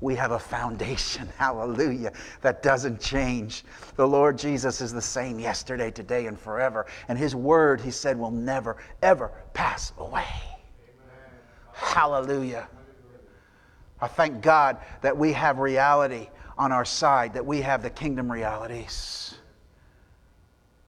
we 0.00 0.14
have 0.14 0.30
a 0.30 0.38
foundation, 0.38 1.28
hallelujah, 1.38 2.12
that 2.42 2.62
doesn't 2.62 3.00
change. 3.00 3.64
The 3.96 4.06
Lord 4.06 4.38
Jesus 4.38 4.80
is 4.80 4.92
the 4.92 5.02
same 5.02 5.38
yesterday, 5.38 5.90
today, 5.90 6.26
and 6.26 6.38
forever. 6.38 6.86
And 7.08 7.18
His 7.18 7.34
word, 7.34 7.80
He 7.80 7.90
said, 7.90 8.18
will 8.18 8.30
never, 8.30 8.76
ever 9.02 9.32
pass 9.54 9.92
away. 9.98 10.24
Amen. 10.84 11.40
Hallelujah. 11.72 12.68
I 14.00 14.08
thank 14.08 14.42
God 14.42 14.78
that 15.02 15.16
we 15.16 15.32
have 15.32 15.58
reality 15.58 16.28
on 16.56 16.72
our 16.72 16.84
side, 16.84 17.34
that 17.34 17.46
we 17.46 17.60
have 17.62 17.82
the 17.82 17.90
kingdom 17.90 18.30
realities. 18.30 19.34